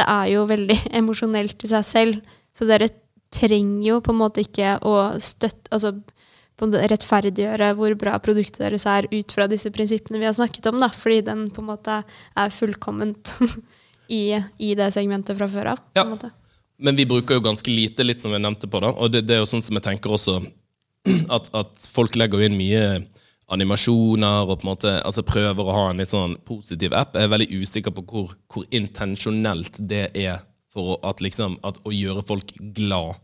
det 0.00 0.06
er 0.08 0.30
jo 0.32 0.46
veldig 0.48 0.78
emosjonelt 1.02 1.66
i 1.66 1.68
seg 1.74 1.84
selv. 1.84 2.38
Så 2.56 2.64
dere 2.64 2.88
trenger 3.32 3.84
jo 3.84 3.98
på 4.00 4.14
en 4.14 4.20
måte 4.22 4.44
ikke 4.46 4.78
å 4.88 4.94
støtte 5.20 5.72
Altså 5.72 5.92
rettferdiggjøre 6.62 7.72
hvor 7.74 7.94
bra 7.98 8.12
produktet 8.22 8.60
deres 8.62 8.84
er 8.86 9.08
ut 9.10 9.32
fra 9.34 9.48
disse 9.50 9.70
prinsippene 9.74 10.20
vi 10.20 10.28
har 10.28 10.36
snakket 10.36 10.68
om. 10.70 10.78
Da, 10.80 10.88
fordi 10.94 11.20
den 11.26 11.48
på 11.50 11.60
en 11.60 11.70
måte 11.72 11.96
er 12.06 12.54
fullkomment 12.54 13.34
i, 14.08 14.38
i 14.58 14.74
det 14.78 14.92
segmentet 14.94 15.36
fra 15.36 15.48
før 15.50 15.72
av. 15.72 15.82
Ja. 15.98 16.06
Men 16.82 16.96
vi 16.96 17.06
bruker 17.08 17.38
jo 17.38 17.44
ganske 17.44 17.70
lite, 17.70 18.06
litt 18.06 18.22
som 18.22 18.32
jeg 18.32 18.44
nevnte 18.44 18.70
på. 18.70 18.80
da, 18.80 18.92
Og 18.94 19.10
det, 19.10 19.24
det 19.26 19.36
er 19.36 19.42
jo 19.42 19.50
sånn 19.50 19.64
som 19.64 19.78
jeg 19.78 19.86
tenker 19.90 20.14
også, 20.14 20.38
at, 21.36 21.50
at 21.54 21.88
folk 21.92 22.16
legger 22.18 22.44
inn 22.46 22.58
mye 22.58 22.84
animasjoner 23.52 24.46
og 24.46 24.54
på 24.56 24.64
en 24.64 24.70
måte 24.70 24.92
altså 25.02 25.24
prøver 25.26 25.66
å 25.66 25.76
ha 25.76 25.86
en 25.90 26.00
litt 26.00 26.12
sånn 26.14 26.38
positiv 26.48 26.94
app. 26.96 27.18
Jeg 27.18 27.28
er 27.28 27.34
veldig 27.34 27.62
usikker 27.62 27.94
på 27.96 28.06
hvor, 28.08 28.34
hvor 28.52 28.68
intensjonelt 28.72 29.80
det 29.90 30.06
er 30.16 30.40
for 30.72 30.94
å, 30.94 30.98
at 31.10 31.20
liksom, 31.20 31.58
at, 31.66 31.80
å 31.84 31.92
gjøre 31.92 32.24
folk 32.24 32.54
glad, 32.76 33.18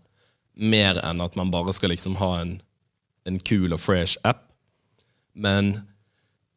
mer 0.59 0.99
enn 1.07 1.23
at 1.23 1.37
man 1.39 1.53
bare 1.55 1.73
skal 1.73 1.95
liksom 1.95 2.19
ha 2.21 2.33
en 2.43 2.59
en 3.29 3.39
kul 3.45 3.75
og 3.75 3.83
fresh 3.83 4.19
app. 4.27 4.47
Men 5.39 5.77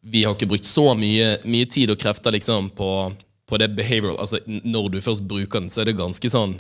vi 0.02 0.24
har 0.26 0.36
ikke 0.36 0.50
brukt 0.50 0.70
så 0.70 0.92
mye, 0.98 1.36
mye 1.46 1.70
tid 1.70 1.94
og 1.94 2.00
krefter 2.02 2.34
liksom 2.34 2.72
på, 2.78 2.92
på, 3.48 3.60
det 3.62 3.74
behavioral. 3.78 4.18
Altså, 4.20 4.42
når 4.48 4.90
du 4.96 5.02
først 5.04 5.28
bruker 5.30 5.62
den, 5.62 5.70
så 5.70 5.84
er 5.84 5.92
det 5.92 6.00
ganske 6.00 6.32
sånn 6.34 6.58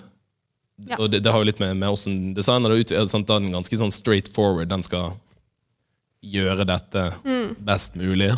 Ja. 0.88 0.97
Og 0.97 1.12
det, 1.13 1.19
det 1.23 1.31
har 1.31 1.43
jo 1.43 1.49
litt 1.49 1.60
med, 1.62 1.75
med 1.77 1.91
hvordan 1.91 2.34
designer 2.38 2.73
det 2.73 2.79
ut. 2.86 2.93
Sant? 3.12 3.27
Den 3.29 3.49
er 3.51 3.57
ganske 3.60 3.77
sånn 3.77 3.93
straight 3.93 4.31
forward. 4.34 4.71
Den 4.71 4.81
skal 4.86 5.17
gjøre 6.21 6.65
dette 6.69 7.12
Mm. 7.25 7.55
best 7.65 7.95
mulig. 7.97 8.31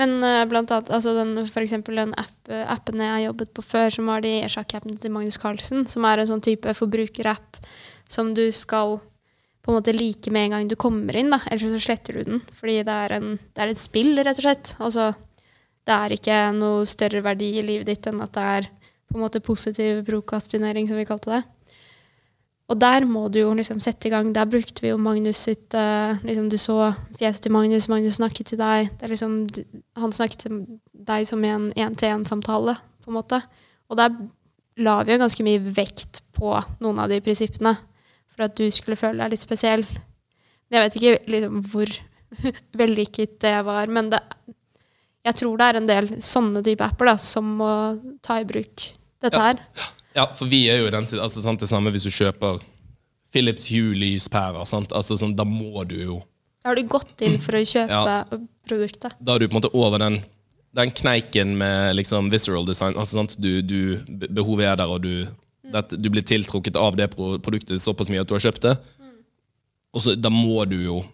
Men 0.00 0.22
uh, 0.24 0.44
blant 0.48 0.70
annet, 0.72 0.88
altså 0.96 1.12
den, 1.16 1.34
for 1.48 1.60
eksempel 1.60 1.98
den 2.00 2.14
app, 2.16 2.48
appen 2.48 3.00
jeg 3.02 3.12
har 3.12 3.22
jobbet 3.26 3.52
på 3.56 3.64
før, 3.64 3.90
som 3.92 4.08
var 4.08 4.22
de 4.24 4.32
sjakkappene 4.48 4.96
til 5.00 5.12
Magnus 5.12 5.36
Carlsen, 5.40 5.84
som 5.90 6.06
er 6.08 6.22
en 6.22 6.30
sånn 6.30 6.44
type 6.44 6.72
forbrukerapp 6.78 7.58
som 8.10 8.32
du 8.34 8.46
skal 8.56 8.98
på 9.60 9.68
en 9.72 9.76
måte 9.76 9.92
like 9.92 10.32
med 10.32 10.46
en 10.48 10.54
gang 10.56 10.68
du 10.70 10.76
kommer 10.80 11.16
inn, 11.20 11.28
da. 11.34 11.42
ellers 11.50 11.68
så 11.74 11.80
sletter 11.84 12.16
du 12.16 12.22
den. 12.24 12.40
Fordi 12.56 12.78
det 12.88 12.94
er, 13.04 13.12
en, 13.18 13.34
det 13.36 13.60
er 13.60 13.72
et 13.74 13.82
spill, 13.82 14.14
rett 14.16 14.40
og 14.40 14.46
slett. 14.46 14.72
Altså, 14.80 15.10
det 15.84 15.96
er 15.98 16.14
ikke 16.16 16.38
noe 16.56 16.86
større 16.88 17.20
verdi 17.24 17.50
i 17.60 17.66
livet 17.66 17.90
ditt 17.92 18.08
enn 18.08 18.22
at 18.24 18.32
det 18.32 18.46
er 18.56 18.70
på 19.10 19.18
en 19.18 19.24
måte 19.24 19.42
positiv 19.42 20.04
prokastinering, 20.06 20.86
som 20.88 20.98
vi 21.00 21.08
kalte 21.08 21.34
det. 21.34 21.42
Og 22.70 22.78
der 22.78 23.02
må 23.08 23.24
du 23.28 23.40
jo 23.40 23.50
liksom 23.58 23.80
sette 23.82 24.06
i 24.06 24.12
gang. 24.12 24.30
Der 24.34 24.46
brukte 24.46 24.84
vi 24.84 24.92
jo 24.92 24.98
Magnus 25.00 25.40
sitt 25.48 25.74
uh, 25.74 26.14
liksom 26.22 26.46
Du 26.50 26.56
så 26.60 26.92
fjeset 27.18 27.42
til 27.42 27.52
Magnus, 27.52 27.88
Magnus 27.90 28.20
snakket 28.20 28.52
til 28.52 28.60
deg. 28.60 28.92
Liksom, 29.10 29.40
du, 29.50 29.64
han 29.98 30.14
snakket 30.14 30.44
til 30.46 30.60
deg 30.94 31.26
som 31.26 31.42
i 31.44 31.50
en 31.50 31.72
én-til-én-samtale, 31.74 32.76
på 33.02 33.10
en 33.10 33.18
måte. 33.18 33.40
Og 33.90 33.98
der 33.98 34.14
la 34.80 35.00
vi 35.02 35.16
jo 35.16 35.22
ganske 35.24 35.46
mye 35.46 35.64
vekt 35.74 36.22
på 36.36 36.54
noen 36.78 37.02
av 37.02 37.10
de 37.10 37.18
prinsippene 37.24 37.74
for 38.30 38.46
at 38.46 38.54
du 38.54 38.70
skulle 38.70 38.98
føle 38.98 39.18
deg 39.18 39.34
litt 39.34 39.42
spesiell. 39.42 39.82
Jeg 40.70 40.84
vet 40.84 41.00
ikke 41.00 41.16
liksom 41.34 41.58
hvor 41.72 41.90
vellykket 42.80 43.40
det 43.42 43.56
var, 43.66 43.90
men 43.90 44.12
det, 44.14 44.22
jeg 45.26 45.42
tror 45.42 45.58
det 45.58 45.66
er 45.66 45.80
en 45.80 45.90
del 45.90 46.14
sånne 46.22 46.62
type 46.64 46.86
apper 46.86 47.10
da, 47.10 47.18
som 47.18 47.50
må 47.58 47.72
ta 48.22 48.38
i 48.38 48.46
bruk 48.46 48.92
dette 49.22 49.38
her. 49.40 49.60
Ja, 50.16 50.26
for 50.34 50.46
vi 50.50 50.64
er 50.68 50.80
jo 50.82 50.86
i 50.88 50.90
den 50.94 51.04
altså, 51.06 51.42
sant, 51.42 51.60
det 51.62 51.68
samme 51.70 51.90
hvis 51.94 52.02
du 52.08 52.10
kjøper 52.10 52.60
Philips 53.32 53.68
Hue-lyspærer. 53.70 54.58
Altså, 54.64 55.16
sånn, 55.20 55.36
da 55.38 55.44
må 55.46 55.84
du 55.86 55.96
jo 56.02 56.22
Da 56.64 56.70
har 56.72 56.76
du 56.76 56.82
gått 56.90 57.22
inn 57.24 57.38
for 57.40 57.52
å 57.56 57.60
kjøpe 57.64 57.88
Ja. 57.88 58.24
produktet. 58.68 59.14
Da 59.20 59.34
er 59.34 59.38
du 59.38 59.48
på 59.48 59.54
en 59.56 59.60
måte 59.62 59.70
over 59.74 59.98
den, 60.02 60.18
den 60.74 60.90
kneiken 60.90 61.56
med 61.56 61.96
liksom 61.96 62.28
visceral 62.30 62.66
design. 62.66 62.94
altså 62.94 63.16
sant, 63.20 63.36
du, 63.40 63.62
du, 63.62 63.96
Behovet 64.28 64.66
er 64.66 64.76
der, 64.76 64.88
og 64.90 65.00
du, 65.02 65.26
det, 65.72 65.88
du 66.02 66.10
blir 66.10 66.22
tiltrukket 66.22 66.76
av 66.76 66.96
det 66.96 67.10
produktet 67.16 67.80
såpass 67.80 68.10
mye 68.10 68.20
at 68.20 68.28
du 68.28 68.34
har 68.34 68.40
kjøpt 68.44 68.60
det. 68.66 68.76
Og 69.94 70.00
så, 70.02 70.14
Da 70.20 70.28
må 70.30 70.64
du 70.68 70.76
jo 70.84 71.04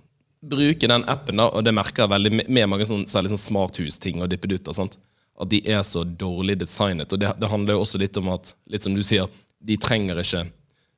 bruke 0.47 0.87
den 0.88 1.05
appen, 1.09 1.37
da, 1.37 1.47
og 1.49 1.64
det 1.64 1.73
merker 1.75 2.05
jeg 2.05 2.11
veldig 2.11 2.33
med- 2.33 2.49
med 2.49 2.69
mange 2.69 2.85
sånn, 2.87 3.07
særlig 3.09 3.31
sånn 3.33 3.45
smarthusting 3.45 4.21
og 4.23 4.29
dippedutter. 4.31 4.73
sant? 4.75 4.97
At 5.38 5.51
de 5.53 5.61
er 5.68 5.83
så 5.85 6.05
dårlig 6.05 6.57
designet. 6.59 7.12
Og 7.12 7.20
det, 7.20 7.35
det 7.40 7.49
handler 7.53 7.77
jo 7.77 7.83
også 7.85 7.99
litt 8.01 8.16
om 8.16 8.31
at, 8.33 8.55
litt 8.72 8.83
som 8.87 8.94
du 8.96 9.03
sier, 9.05 9.29
de 9.61 9.77
trenger 9.77 10.16
ikke 10.22 10.44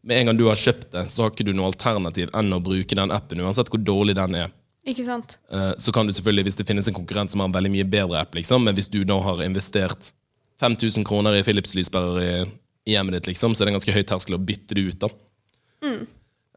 Med 0.08 0.20
en 0.20 0.26
gang 0.30 0.36
du 0.38 0.44
har 0.46 0.54
kjøpt 0.56 0.92
det, 0.92 1.02
så 1.10 1.24
har 1.24 1.32
ikke 1.32 1.44
du 1.44 1.50
noe 1.58 1.66
alternativ 1.72 2.30
enn 2.38 2.52
å 2.54 2.60
bruke 2.62 2.94
den 2.94 3.10
appen, 3.10 3.40
uansett 3.42 3.68
hvor 3.68 3.80
dårlig 3.82 4.14
den 4.14 4.36
er. 4.38 4.52
Ikke 4.86 5.04
sant? 5.04 5.40
Eh, 5.50 5.72
Så 5.76 5.92
kan 5.92 6.06
du 6.06 6.12
selvfølgelig, 6.14 6.44
hvis 6.46 6.56
det 6.60 6.66
finnes 6.68 6.86
en 6.88 6.94
konkurrent 6.94 7.30
som 7.34 7.40
har 7.42 7.48
en 7.50 7.56
veldig 7.56 7.72
mye 7.74 7.84
bedre 7.84 8.20
app, 8.22 8.32
liksom, 8.38 8.62
men 8.64 8.74
hvis 8.78 8.88
du 8.88 9.02
nå 9.04 9.18
har 9.26 9.42
investert 9.42 10.12
5000 10.62 11.04
kroner 11.04 11.34
i 11.34 11.42
Philips 11.42 11.74
lyspærer 11.74 12.22
i, 12.22 12.30
i 12.86 12.94
hjemmet 12.94 13.18
ditt, 13.18 13.32
liksom, 13.34 13.52
så 13.54 13.62
er 13.62 13.68
det 13.68 13.74
en 13.74 13.78
ganske 13.80 13.96
høy 13.98 14.04
terskel 14.06 14.38
å 14.38 14.40
bytte 14.42 14.78
det 14.78 14.86
ut. 14.86 14.98
da. 15.02 15.10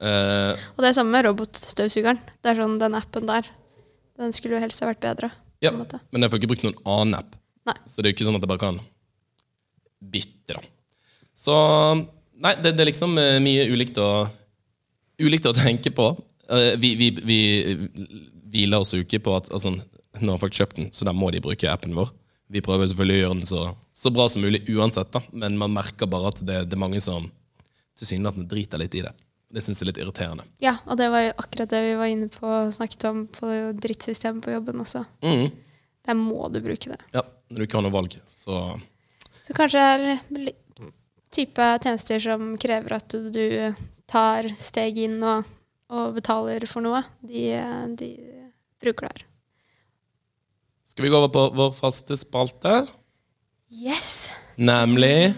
Eh, 0.02 0.54
Og 0.78 0.82
det 0.86 0.90
er 0.92 0.96
samme 0.98 1.14
med 1.18 1.26
robotstøvsugeren. 1.28 2.22
Det 2.42 2.54
er 2.54 2.62
sånn, 2.62 2.78
Den 2.82 2.96
appen 2.98 3.28
der, 3.30 3.50
den 4.22 4.34
skulle 4.34 4.58
jo 4.58 4.64
helst 4.64 4.82
ha 4.82 4.90
vært 4.90 5.02
bedre. 5.04 5.32
ja, 5.62 5.72
men 5.72 6.22
jeg 6.24 6.32
får 6.32 6.40
ikke 6.40 6.52
brukt 6.54 6.64
noen 6.66 6.80
annen 6.86 7.20
app. 7.20 7.36
Nei. 7.70 7.78
Så 7.86 8.02
det 8.02 8.10
er 8.10 8.14
jo 8.14 8.18
ikke 8.18 8.28
sånn 8.30 8.38
at 8.40 8.46
jeg 8.46 8.52
bare 8.52 8.64
kan 8.66 8.80
bytte, 10.02 10.58
da. 10.58 10.62
Så 11.38 11.56
Nei, 12.42 12.56
det, 12.58 12.72
det 12.74 12.82
er 12.82 12.90
liksom 12.90 13.12
eh, 13.22 13.36
mye 13.44 13.68
ulikt 13.70 14.00
å, 14.02 14.08
ulikt 15.22 15.46
å 15.46 15.54
tenke 15.60 15.92
på. 15.94 16.08
Eh, 16.50 16.72
Vi, 16.82 16.96
vi, 16.98 17.10
vi 17.22 17.38
hviler 18.52 18.82
oss 18.82 18.96
jo 18.96 19.04
ikke 19.04 19.20
på 19.22 19.36
at 19.38 19.52
altså, 19.54 19.76
nå 20.18 20.34
har 20.34 20.42
folk 20.42 20.56
kjøpt 20.58 20.80
den, 20.80 20.90
så 20.96 21.06
da 21.06 21.14
må 21.14 21.30
de 21.32 21.42
bruke 21.44 21.70
appen 21.70 21.94
vår. 21.96 22.10
Vi 22.52 22.64
prøver 22.66 22.90
selvfølgelig 22.90 23.20
å 23.20 23.22
gjøre 23.22 23.36
den 23.38 23.48
så, 23.48 23.62
så 23.96 24.12
bra 24.12 24.26
som 24.28 24.42
mulig 24.44 24.64
uansett, 24.74 25.12
da. 25.14 25.22
men 25.32 25.54
man 25.62 25.72
merker 25.72 26.10
bare 26.10 26.34
at 26.34 26.42
det, 26.42 26.64
det 26.68 26.76
er 26.76 26.82
mange 26.82 27.00
som 27.04 27.30
tilsynelatende 28.02 28.50
driter 28.52 28.82
litt 28.82 28.98
i 28.98 29.06
det. 29.06 29.14
Det 29.52 29.62
syns 29.64 29.80
jeg 29.80 29.86
er 29.86 29.92
litt 29.92 30.02
irriterende. 30.02 30.44
Ja, 30.64 30.74
og 30.90 30.98
det 31.00 31.12
var 31.14 31.28
jo 31.28 31.32
akkurat 31.44 31.72
det 31.72 31.80
vi 31.86 31.94
var 32.00 32.10
inne 32.12 32.28
på 32.32 32.48
og 32.48 32.74
snakket 32.76 33.06
om 33.12 33.22
på 33.32 33.54
drittsystemet 33.84 34.44
på 34.46 34.54
jobben 34.56 34.82
også. 34.84 35.04
Mm. 35.24 35.52
Der 36.08 36.18
må 36.18 36.50
du 36.52 36.58
bruke 36.64 36.92
det. 36.96 37.00
Ja, 37.16 37.24
når 37.52 37.62
du 37.62 37.68
ikke 37.68 37.80
har 37.80 37.86
noe 37.86 37.96
valg, 37.96 38.18
så 38.32 38.60
Så 39.42 39.56
kanskje 39.58 39.82
det 40.32 40.42
er 40.42 40.54
type 41.32 41.68
tjenester 41.84 42.22
som 42.24 42.54
krever 42.62 42.98
at 43.00 43.16
du, 43.34 43.74
tar 44.12 44.50
steg 44.60 44.98
inn 45.00 45.22
og, 45.24 45.46
og 45.88 46.18
betaler 46.18 46.66
for 46.68 46.84
noe, 46.84 47.00
de, 47.24 47.46
de 47.96 48.10
bruker 48.84 49.08
det 49.08 49.12
her. 49.14 49.28
Skal 50.92 51.06
vi 51.06 51.12
gå 51.14 51.16
over 51.16 51.32
på 51.32 51.46
vår 51.56 51.72
faste 51.78 52.18
spalte, 52.20 52.82
Yes! 53.72 54.32
nemlig 54.58 55.34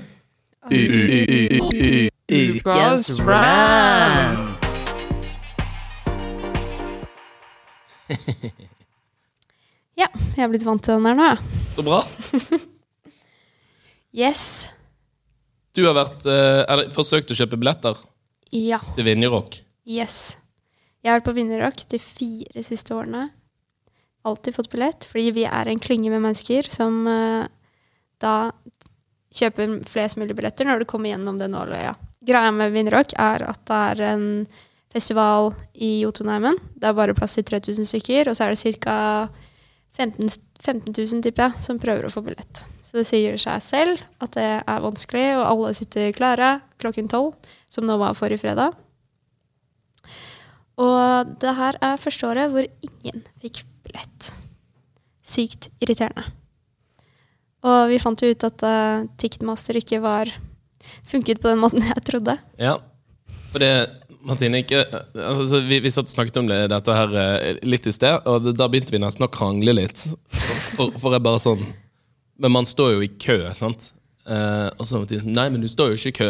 Ukas 2.31 3.19
rant. 3.19 4.63
Ja, 9.99 10.07
jeg 10.33 10.41
har 10.41 10.49
blitt 10.51 10.65
vant 10.65 10.81
til 10.83 10.95
den 10.97 11.05
der 11.05 11.17
nå, 11.17 11.27
jeg. 11.33 11.65
Så 11.75 11.85
bra. 11.85 12.01
Yes. 14.13 14.67
Du 15.73 15.81
har 15.87 15.95
vært, 15.97 16.25
eh, 16.29 16.59
eller, 16.69 16.91
forsøkt 16.93 17.31
å 17.33 17.37
kjøpe 17.37 17.57
billetter 17.57 17.97
Ja. 18.53 18.77
til 18.93 19.07
Vinjerock. 19.07 19.55
Yes. 19.89 20.37
Jeg 21.01 21.09
har 21.09 21.17
vært 21.19 21.25
på 21.31 21.33
Vinjerock 21.33 21.87
de 21.89 21.97
fire 21.97 22.61
siste 22.63 22.93
årene. 22.93 23.31
Alltid 24.23 24.53
fått 24.55 24.69
billett, 24.69 25.03
fordi 25.09 25.31
vi 25.33 25.45
er 25.45 25.67
en 25.67 25.79
klynge 25.81 26.11
med 26.13 26.21
mennesker 26.21 26.69
som 26.69 27.07
eh, 27.09 27.47
da 28.21 28.51
kjøper 29.33 29.81
flest 29.89 30.19
mulig 30.21 30.35
billetter 30.37 30.69
når 30.69 30.83
du 30.83 30.85
kommer 30.85 31.09
gjennom 31.09 31.39
det 31.41 31.49
nåløya. 31.49 31.95
Greia 32.23 32.51
med 32.53 32.71
Vinjerock 32.71 33.17
er 33.17 33.43
at 33.49 33.65
det 33.65 33.81
er 33.89 34.03
en 34.13 34.27
festival 34.93 35.55
i 35.73 36.03
Jotunheimen. 36.05 36.55
Det 36.77 36.85
er 36.87 36.93
bare 36.93 37.17
plass 37.17 37.33
til 37.39 37.43
3000 37.49 37.89
stykker, 37.89 38.29
og 38.29 38.37
så 38.37 38.45
er 38.45 38.53
det 38.53 38.77
ca. 38.77 39.27
15, 39.93 40.29
15 40.59 40.93
000 40.97 41.23
tipper 41.25 41.47
jeg, 41.47 41.63
som 41.65 41.81
prøver 41.81 42.07
å 42.07 42.13
få 42.13 42.23
billett. 42.25 42.63
Så 42.81 42.97
det 42.99 43.07
sier 43.09 43.37
seg 43.41 43.61
selv 43.61 44.01
at 44.23 44.33
det 44.37 44.47
er 44.61 44.85
vanskelig, 44.85 45.25
og 45.37 45.47
alle 45.47 45.73
sitter 45.77 46.13
klare 46.17 46.55
klokken 46.81 47.09
tolv, 47.11 47.35
som 47.69 47.85
nå 47.85 47.97
var 48.01 48.17
forrige 48.17 48.41
fredag. 48.41 48.73
Og 50.81 51.35
det 51.41 51.53
her 51.57 51.77
er 51.85 52.01
første 52.01 52.25
året 52.29 52.49
hvor 52.53 52.65
ingen 52.65 53.21
fikk 53.43 53.61
billett. 53.85 54.31
Sykt 55.23 55.69
irriterende. 55.83 56.25
Og 57.63 57.93
vi 57.93 58.01
fant 58.01 58.19
jo 58.19 58.31
ut 58.33 58.43
at 58.43 58.65
uh, 58.65 59.05
Ticketmaster 59.21 59.77
ikke 59.79 60.01
var 60.03 60.31
funket 61.07 61.39
på 61.39 61.51
den 61.51 61.61
måten 61.61 61.85
jeg 61.85 62.03
trodde. 62.09 62.35
Ja, 62.59 62.75
for 63.53 63.63
det 63.63 64.02
Martine, 64.23 64.61
ikke, 64.63 64.85
altså, 65.19 65.59
vi, 65.67 65.81
vi 65.83 65.91
satt 65.91 66.07
og 66.07 66.13
snakket 66.13 66.37
om 66.39 66.47
det, 66.47 66.59
dette 66.71 66.95
her 66.95 67.15
eh, 67.19 67.57
litt 67.67 67.87
i 67.89 67.93
sted, 67.93 68.23
og 68.29 68.45
det, 68.45 68.55
da 68.59 68.69
begynte 68.71 68.93
vi 68.95 69.01
nesten 69.03 69.25
å 69.25 69.31
krangle 69.31 69.75
litt. 69.75 70.05
For, 70.77 70.93
for 70.95 71.13
jeg 71.13 71.23
bare 71.25 71.41
sånn 71.43 71.59
Men 72.41 72.53
man 72.55 72.65
står 72.65 72.95
jo 72.95 73.03
i 73.05 73.11
kø, 73.11 73.37
sant? 73.57 73.91
Eh, 74.23 74.69
og 74.77 74.87
så 74.87 75.01
Martine 75.01 75.25
sånn 75.25 75.35
Nei, 75.35 75.49
men 75.51 75.63
du 75.63 75.67
står 75.71 75.91
jo 75.91 75.99
ikke 75.99 76.13
i 76.13 76.17
kø. 76.21 76.29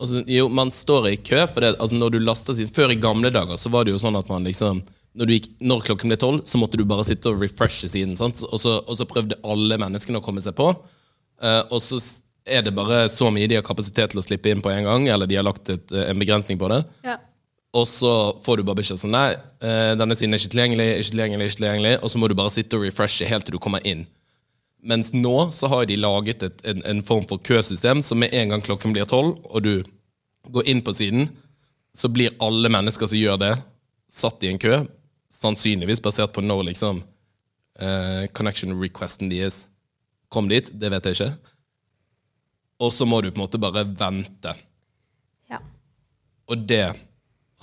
Og 0.00 0.08
så, 0.08 0.22
jo, 0.32 0.48
man 0.48 0.72
står 0.72 1.10
i 1.10 1.18
kø, 1.20 1.42
for 1.52 1.64
det, 1.64 1.74
altså, 1.76 1.98
når 2.00 2.16
du 2.16 2.22
laster 2.24 2.56
sin 2.56 2.72
Før 2.72 2.94
i 2.94 2.98
gamle 3.00 3.32
dager 3.34 3.60
så 3.60 3.72
var 3.72 3.84
det 3.84 3.94
jo 3.94 4.00
sånn 4.00 4.16
at 4.18 4.32
man 4.32 4.48
liksom 4.48 4.80
når, 5.20 5.34
gikk, 5.34 5.50
når 5.66 5.84
klokken 5.88 6.12
ble 6.12 6.18
tolv, 6.22 6.42
så 6.46 6.58
måtte 6.60 6.78
du 6.78 6.86
bare 6.88 7.04
sitte 7.06 7.32
og 7.32 7.42
refreshe 7.42 7.88
siden. 7.90 8.14
Og, 8.14 8.56
så, 8.62 8.76
og 8.78 8.94
så 8.96 9.06
prøvde 9.10 9.40
alle 9.42 9.78
menneskene 9.80 10.20
å 10.20 10.24
komme 10.24 10.42
seg 10.42 10.54
på. 10.58 10.70
Eh, 11.42 11.62
og 11.66 11.82
så 11.82 11.98
er 12.50 12.62
det 12.66 12.74
bare 12.76 13.04
så 13.12 13.30
mye 13.32 13.48
de 13.50 13.58
har 13.58 13.66
kapasitet 13.66 14.12
til 14.12 14.20
å 14.20 14.24
slippe 14.24 14.50
inn 14.52 14.62
på 14.64 14.72
en 14.72 14.86
gang, 14.86 15.08
eller 15.08 15.30
de 15.30 15.38
har 15.38 15.46
lagt 15.46 15.70
et, 15.72 15.92
eh, 15.92 16.10
en 16.10 16.20
begrensning 16.20 16.58
på 16.60 16.68
det. 16.72 16.84
Ja. 17.06 17.18
Og 17.72 17.86
så 17.86 18.36
får 18.42 18.58
du 18.58 18.64
bare 18.66 18.80
beskjed 18.80 18.98
sånn 18.98 19.14
Nei, 19.14 19.36
eh, 19.62 19.92
denne 19.94 20.16
siden 20.18 20.34
er 20.34 20.42
ikke 20.42 20.54
tilgjengelig, 20.56 20.88
ikke 20.98 21.12
tilgjengelig, 21.14 21.46
ikke 21.46 21.60
tilgjengelig. 21.60 21.92
Og 22.02 22.10
så 22.10 22.18
må 22.18 22.28
du 22.28 22.34
bare 22.34 22.50
sitte 22.50 22.78
og 22.78 22.82
refreshe 22.82 23.28
helt 23.30 23.46
til 23.46 23.54
du 23.54 23.62
kommer 23.62 23.84
inn. 23.86 24.06
Mens 24.82 25.12
nå 25.12 25.50
så 25.52 25.68
har 25.68 25.86
de 25.86 25.98
laget 26.00 26.42
et, 26.42 26.64
en, 26.64 26.82
en 26.88 27.02
form 27.06 27.26
for 27.28 27.38
køsystem, 27.38 28.02
som 28.02 28.18
med 28.18 28.34
en 28.34 28.54
gang 28.54 28.64
klokken 28.64 28.94
blir 28.96 29.06
tolv, 29.06 29.38
og 29.44 29.62
du 29.62 29.84
går 30.50 30.66
inn 30.72 30.80
på 30.82 30.94
siden, 30.96 31.28
så 31.94 32.08
blir 32.08 32.34
alle 32.40 32.70
mennesker 32.72 33.10
som 33.10 33.18
gjør 33.18 33.38
det, 33.42 33.54
satt 34.10 34.42
i 34.42 34.50
en 34.50 34.58
kø. 34.58 34.80
Sannsynligvis 35.30 36.02
basert 36.02 36.32
på 36.34 36.42
når 36.42 36.70
liksom 36.70 37.02
uh, 37.82 38.24
connection 38.34 38.72
requesten 38.80 39.30
deres 39.30 39.66
kom 40.32 40.48
dit. 40.50 40.70
Det 40.72 40.90
vet 40.90 41.06
jeg 41.06 41.18
ikke. 41.18 41.49
Og 42.80 42.92
så 42.92 43.06
må 43.08 43.20
du 43.20 43.30
på 43.30 43.38
en 43.38 43.44
måte 43.44 43.60
bare 43.60 43.84
vente. 43.84 44.54
ja. 45.50 45.60
Og 46.50 46.64
det 46.66 46.84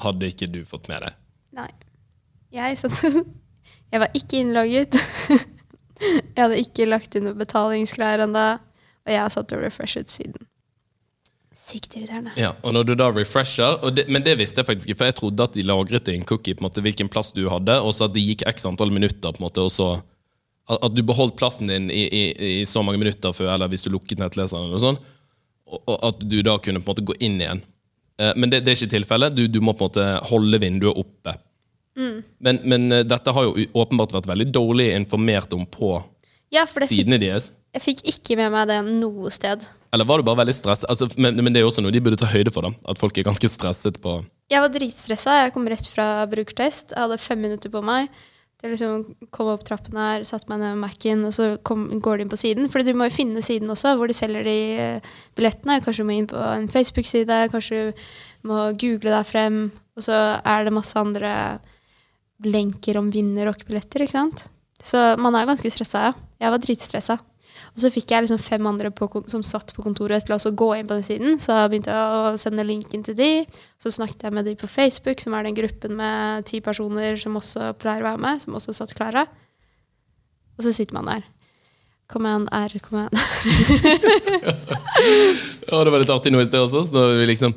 hadde 0.04 0.30
ikke 0.30 0.48
du 0.48 0.62
fått 0.66 0.88
med 0.92 1.02
deg. 1.04 1.16
Nei. 1.58 1.72
Jeg 2.54 2.78
satt 2.80 3.02
Jeg 3.92 4.00
var 4.04 4.14
ikke 4.16 4.40
innlogget. 4.44 4.96
Jeg 6.36 6.38
hadde 6.38 6.60
ikke 6.62 6.86
lagt 6.86 7.16
inn 7.18 7.26
noe 7.26 7.36
betalingsgreier 7.40 8.24
ennå. 8.28 8.46
Og 9.08 9.14
jeg 9.16 9.32
satt 9.34 9.54
og 9.56 9.62
refreshet 9.64 10.12
siden. 10.12 10.48
Sykt 11.58 11.96
irriterende. 11.96 12.34
Ja, 12.38 12.52
og 12.62 12.76
når 12.76 12.84
du 12.86 12.92
da 13.00 13.08
refresher 13.10 13.80
det, 13.96 14.04
Men 14.12 14.22
det 14.24 14.36
visste 14.38 14.62
jeg 14.62 14.68
faktisk 14.68 14.92
ikke, 14.92 14.98
for 15.00 15.10
jeg 15.10 15.16
trodde 15.18 15.48
at 15.48 15.56
de 15.56 15.64
lagret 15.66 16.12
i 16.12 16.16
en 16.20 16.28
cookie 16.28 16.54
på 16.54 16.62
en 16.62 16.68
måte, 16.68 16.84
hvilken 16.86 17.10
plass 17.10 17.32
du 17.34 17.48
hadde, 17.50 17.80
og 17.82 17.96
så 17.96 18.06
at 18.06 18.14
det 18.14 18.22
gikk 18.22 18.44
x 18.52 18.68
antall 18.70 18.92
minutter, 18.94 19.32
på 19.32 19.42
en 19.42 19.48
måte, 19.48 19.64
og 19.64 19.72
så 19.74 19.88
at, 20.68 20.78
at 20.84 20.94
du 20.96 21.02
beholdt 21.08 21.38
plassen 21.40 21.68
din 21.72 21.90
i, 21.92 22.04
i, 22.08 22.24
i 22.62 22.66
så 22.68 22.84
mange 22.84 23.00
minutter 23.02 23.34
før, 23.36 23.54
eller 23.56 23.72
hvis 23.72 23.86
du 23.88 23.92
lukket 23.94 24.20
nettleseren, 24.22 24.68
eller 24.70 24.84
sånn, 24.84 25.00
og, 25.68 25.82
og 25.92 25.98
at 26.12 26.22
du 26.28 26.38
da 26.48 26.58
kunne 26.64 26.80
på 26.84 26.92
en 26.92 26.94
måte 26.96 27.06
gå 27.10 27.16
inn 27.28 27.40
igjen. 27.44 27.62
Eh, 28.20 28.34
men 28.40 28.50
det, 28.52 28.62
det 28.66 28.74
er 28.74 28.80
ikke 28.80 28.94
tilfellet. 28.98 29.36
Du, 29.38 29.46
du 29.52 29.60
må 29.64 29.74
på 29.76 29.86
en 29.86 29.90
måte 29.92 30.08
holde 30.32 30.60
vinduet 30.64 31.00
oppe. 31.04 31.36
Men, 31.98 32.60
men 32.64 32.92
eh, 32.94 33.02
dette 33.10 33.34
har 33.34 33.48
jo 33.48 33.66
åpenbart 33.74 34.14
vært 34.14 34.28
veldig 34.30 34.52
dårlig 34.54 34.92
informert 34.94 35.54
om 35.58 35.64
på 35.66 35.96
Ja, 36.54 36.62
sidene 36.70 37.18
deres. 37.20 37.50
jeg 37.74 37.82
fikk 37.84 38.04
ikke 38.12 38.38
med 38.38 38.54
meg 38.54 38.68
det 38.70 38.78
noe 38.86 39.32
sted. 39.34 39.66
Eller 39.92 40.06
var 40.08 40.22
du 40.22 40.28
bare 40.28 40.44
veldig 40.44 40.54
stresset? 40.56 40.86
Altså, 40.92 41.08
men, 41.18 41.36
men 41.42 41.52
det 41.56 41.60
er 41.60 41.66
jo 41.66 41.72
også 41.72 41.82
noe 41.82 41.92
de 41.96 42.02
burde 42.06 42.20
ta 42.22 42.30
høyde 42.30 42.54
for. 42.54 42.68
da 42.68 42.92
At 42.94 43.02
folk 43.02 43.18
er 43.18 43.26
ganske 43.28 43.50
stresset 43.50 43.98
på 44.04 44.20
Jeg 44.54 44.62
var 44.64 44.72
dritstressa. 44.72 45.40
Jeg 45.42 45.56
kom 45.58 45.66
rett 45.72 45.90
fra 45.90 46.08
brukertest. 46.30 46.94
Jeg 46.94 47.02
hadde 47.08 47.18
fem 47.24 47.42
minutter 47.48 47.74
på 47.74 47.82
meg 47.84 48.12
til 48.58 48.70
å 48.70 48.74
liksom 48.74 49.28
komme 49.34 49.54
opp 49.54 49.64
trappen 49.68 49.98
her, 50.00 50.26
satte 50.26 50.50
meg 50.50 50.64
ned 50.64 50.74
med 50.74 50.88
Mac-en, 50.88 51.26
og 51.30 51.34
så 51.36 51.50
kom, 51.68 51.86
går 52.02 52.18
de 52.18 52.26
inn 52.26 52.32
på 52.32 52.40
siden. 52.42 52.70
For 52.74 52.82
du 52.82 52.90
må 52.98 53.06
jo 53.06 53.14
finne 53.14 53.44
siden 53.46 53.70
også, 53.70 53.94
hvor 54.00 54.10
de 54.10 54.18
selger 54.18 54.48
de 54.48 54.58
eh, 54.82 55.16
billettene. 55.38 55.78
Kanskje 55.86 56.04
du 56.04 56.10
må 56.10 56.18
inn 56.18 56.30
på 56.32 56.42
en 56.42 56.66
Facebook-side, 56.72 57.44
kanskje 57.54 57.82
du 57.92 58.04
må 58.50 58.64
google 58.82 59.14
deg 59.14 59.30
frem. 59.30 59.60
Og 59.98 60.08
så 60.08 60.18
er 60.42 60.66
det 60.66 60.74
masse 60.74 60.98
andre 60.98 61.32
lenker 62.46 62.98
om 62.98 63.14
vinner 63.14 63.50
rockebilletter, 63.50 64.06
ikke 64.06 64.18
sant. 64.18 64.48
Så 64.84 65.02
man 65.22 65.36
er 65.36 65.48
ganske 65.50 65.72
stressa, 65.74 66.10
ja. 66.10 66.14
Jeg 66.38 66.54
var 66.54 66.62
dritstressa. 66.62 67.18
Og 67.74 67.82
så 67.82 67.90
fikk 67.94 68.12
jeg 68.14 68.26
liksom 68.26 68.40
fem 68.42 68.68
andre 68.70 68.90
på, 68.94 69.08
som 69.30 69.44
satt 69.46 69.74
på 69.76 69.84
kontoret 69.86 70.26
til 70.26 70.34
å 70.34 70.52
gå 70.58 70.68
inn 70.78 70.88
på 70.90 70.98
den 70.98 71.06
siden. 71.06 71.40
Så 71.42 71.54
jeg 71.54 71.72
begynte 71.72 71.94
jeg 71.94 72.20
å 72.34 72.36
sende 72.42 72.66
linken 72.66 73.04
til 73.06 73.18
de. 73.18 73.30
Så 73.82 73.92
snakket 73.94 74.28
jeg 74.28 74.34
med 74.34 74.48
de 74.50 74.56
på 74.58 74.70
Facebook, 74.70 75.22
som 75.22 75.36
er 75.38 75.46
den 75.46 75.58
gruppen 75.58 75.98
med 75.98 76.48
ti 76.50 76.62
personer 76.66 77.18
som 77.22 77.38
også 77.38 77.72
pleier 77.82 78.02
å 78.06 78.12
være 78.12 78.24
med, 78.24 78.42
som 78.44 78.58
også 78.58 78.76
satt 78.78 78.96
klare. 78.98 79.28
Og 80.58 80.66
så 80.66 80.74
sitter 80.74 80.98
man 80.98 81.10
der. 81.10 81.26
Kom 82.10 82.26
igjen, 82.26 82.48
R, 82.56 82.78
igjen. 82.78 83.10
Ja, 85.68 85.84
det 85.84 85.92
var 85.92 86.00
litt 86.00 86.10
artig 86.10 86.32
nå 86.32 86.40
i 86.42 86.48
sted 86.48 86.64
også. 86.64 86.86
Så 86.88 86.96
da 86.96 87.10
vi 87.20 87.26
liksom 87.30 87.54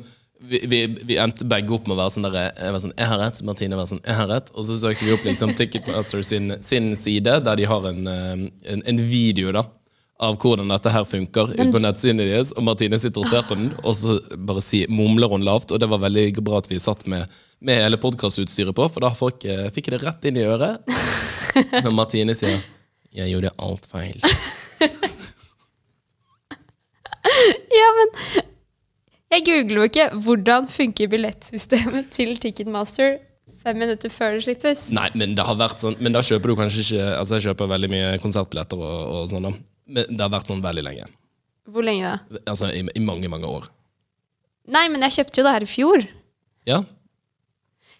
vi, 0.51 0.59
vi, 0.67 0.79
vi 1.07 1.17
endte 1.21 1.47
begge 1.47 1.71
opp 1.75 1.85
med 1.87 1.95
å 1.95 2.01
være 2.01 2.11
sånn 2.11 2.25
der 2.27 2.49
Jeg 2.49 2.73
var 2.75 2.81
sånn, 2.83 2.95
jeg 2.97 3.07
har 3.07 3.21
rett, 3.21 3.37
Martine 3.47 3.77
var 3.79 3.87
sånn, 3.87 4.01
jeg 4.03 4.17
har 4.17 4.27
rett. 4.31 4.49
Og 4.51 4.65
så 4.67 4.75
søkte 4.81 5.07
vi 5.07 5.13
opp 5.15 5.23
liksom 5.27 5.53
Ticketmaster 5.55 6.25
sin, 6.27 6.57
sin 6.63 6.91
side, 6.99 7.37
der 7.45 7.59
de 7.59 7.69
har 7.71 7.87
en, 7.87 8.01
eh, 8.11 8.49
en, 8.73 8.83
en 8.91 9.05
video 9.07 9.53
da 9.55 9.63
av 10.21 10.35
hvordan 10.37 10.69
dette 10.69 10.91
her 10.93 11.05
funker 11.09 11.49
ute 11.55 11.65
på 11.73 11.79
nettsiden 11.81 12.19
deres. 12.21 12.51
Og 12.53 12.65
Martine 12.67 12.99
sitter 13.01 13.23
og 13.23 13.29
ser 13.31 13.47
på 13.47 13.57
den, 13.57 13.71
og 13.81 13.95
så 13.97 14.19
bare 14.37 14.61
si, 14.61 14.83
mumler 14.91 15.31
hun 15.31 15.47
lavt. 15.47 15.73
Og 15.73 15.81
det 15.81 15.89
var 15.89 16.03
veldig 16.03 16.43
bra 16.45 16.59
at 16.61 16.69
vi 16.69 16.77
satt 16.83 17.07
med, 17.09 17.31
med 17.63 17.81
hele 17.81 17.97
podkastutstyret 18.01 18.75
på, 18.77 18.85
for 18.91 19.07
da 19.07 19.15
folk, 19.17 19.41
eh, 19.49 19.71
fikk 19.73 19.89
jeg 19.89 19.97
det 19.97 20.03
rett 20.05 20.29
inn 20.29 20.37
i 20.37 20.45
øret. 20.45 20.85
Når 21.85 21.95
Martine 21.95 22.37
sier 22.37 22.61
'jeg 23.11 23.33
gjorde 23.33 23.55
alt 23.57 23.89
feil'. 23.91 24.21
Ja, 27.71 27.87
men 27.97 28.09
jeg 29.31 29.43
googler 29.47 29.77
jo 29.81 29.87
ikke 29.89 30.07
hvordan 30.25 30.67
funker 30.71 31.09
billettsystemet 31.11 32.09
til 32.13 32.35
Ticketmaster 32.41 33.19
fem 33.61 33.77
minutter 33.77 34.09
før 34.09 34.37
det 34.37 34.43
slippes. 34.47 34.87
Nei, 34.95 35.09
men 35.15 35.35
det 35.37 35.43
har 35.45 35.57
vært 35.59 35.81
sånn 35.83 35.93
Men 36.01 36.15
da 36.15 36.23
kjøper 36.25 36.49
du 36.49 36.55
kanskje 36.57 36.81
ikke 36.81 37.03
Altså, 37.19 37.37
jeg 37.37 37.45
kjøper 37.51 37.69
veldig 37.69 37.89
mye 37.93 38.07
konsertbilletter 38.23 38.79
og, 38.81 39.01
og 39.19 39.27
sånn, 39.29 39.45
da. 39.45 39.51
Men 39.91 40.09
det 40.17 40.23
har 40.25 40.31
vært 40.33 40.49
sånn 40.49 40.63
veldig 40.63 40.83
lenge. 40.87 41.05
Hvor 41.71 41.85
lenge 41.85 42.09
da? 42.15 42.41
Altså 42.49 42.71
i, 42.73 42.81
i 42.97 43.03
mange, 43.05 43.29
mange 43.29 43.45
år. 43.49 43.67
Nei, 44.71 44.87
men 44.93 45.03
jeg 45.05 45.17
kjøpte 45.19 45.41
jo 45.41 45.45
det 45.47 45.53
her 45.57 45.65
i 45.67 45.69
fjor. 45.69 46.03
Ja? 46.69 46.79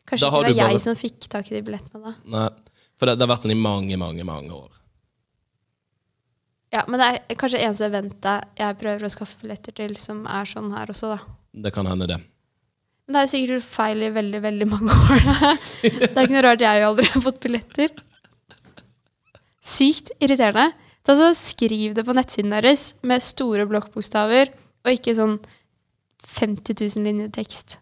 Kanskje 0.10 0.26
Da 0.26 0.32
ikke 0.32 0.42
det 0.48 0.56
var 0.56 0.58
var 0.58 0.62
bare- 0.66 0.76
jeg 0.80 0.84
som 0.88 0.98
fikk 0.98 1.30
tak 1.30 1.52
i 1.52 1.56
de 1.60 1.62
billettene 1.68 2.02
da. 2.10 2.14
Nei. 2.36 2.48
For 2.98 3.10
det, 3.10 3.18
det 3.20 3.26
har 3.28 3.32
vært 3.36 3.46
sånn 3.46 3.54
i 3.56 3.62
mange, 3.62 3.98
mange, 4.02 4.26
mange 4.28 4.54
år. 4.58 4.81
Ja, 6.72 6.86
men 6.88 7.02
det 7.02 7.08
er 7.12 7.40
kanskje 7.40 7.60
eneste 7.66 7.88
eventet 7.90 8.60
jeg 8.60 8.78
prøver 8.80 9.04
å 9.04 9.12
skaffe 9.12 9.42
billetter 9.42 9.76
til, 9.76 9.98
som 10.00 10.24
er 10.30 10.48
sånn 10.48 10.70
her 10.72 10.92
også, 10.94 11.12
da. 11.12 11.34
Det 11.66 11.74
kan 11.76 11.90
hende, 11.90 12.08
det. 12.08 12.20
Men 13.06 13.18
det 13.18 13.24
er 13.26 13.32
sikkert 13.34 13.66
feil 13.68 14.06
i 14.08 14.12
veldig, 14.16 14.40
veldig 14.46 14.68
mange 14.72 14.96
år. 14.96 15.26
Da. 15.28 15.52
Det 15.84 16.14
er 16.16 16.24
ikke 16.24 16.38
noe 16.38 16.46
rart 16.46 16.64
jeg 16.64 16.86
aldri 16.88 17.10
har 17.12 17.26
fått 17.26 17.42
billetter. 17.44 17.92
Sykt 19.62 20.14
irriterende. 20.24 20.72
Ta 21.04 21.16
så 21.18 21.32
Skriv 21.36 21.96
det 21.98 22.06
på 22.08 22.16
nettsiden 22.16 22.54
deres 22.54 22.92
med 23.04 23.24
store 23.26 23.66
blokkbokstaver, 23.68 24.54
og 24.86 24.96
ikke 24.96 25.18
sånn 25.18 25.40
50 26.32 26.78
000 26.78 27.08
linjer 27.10 27.32
tekst. 27.36 27.80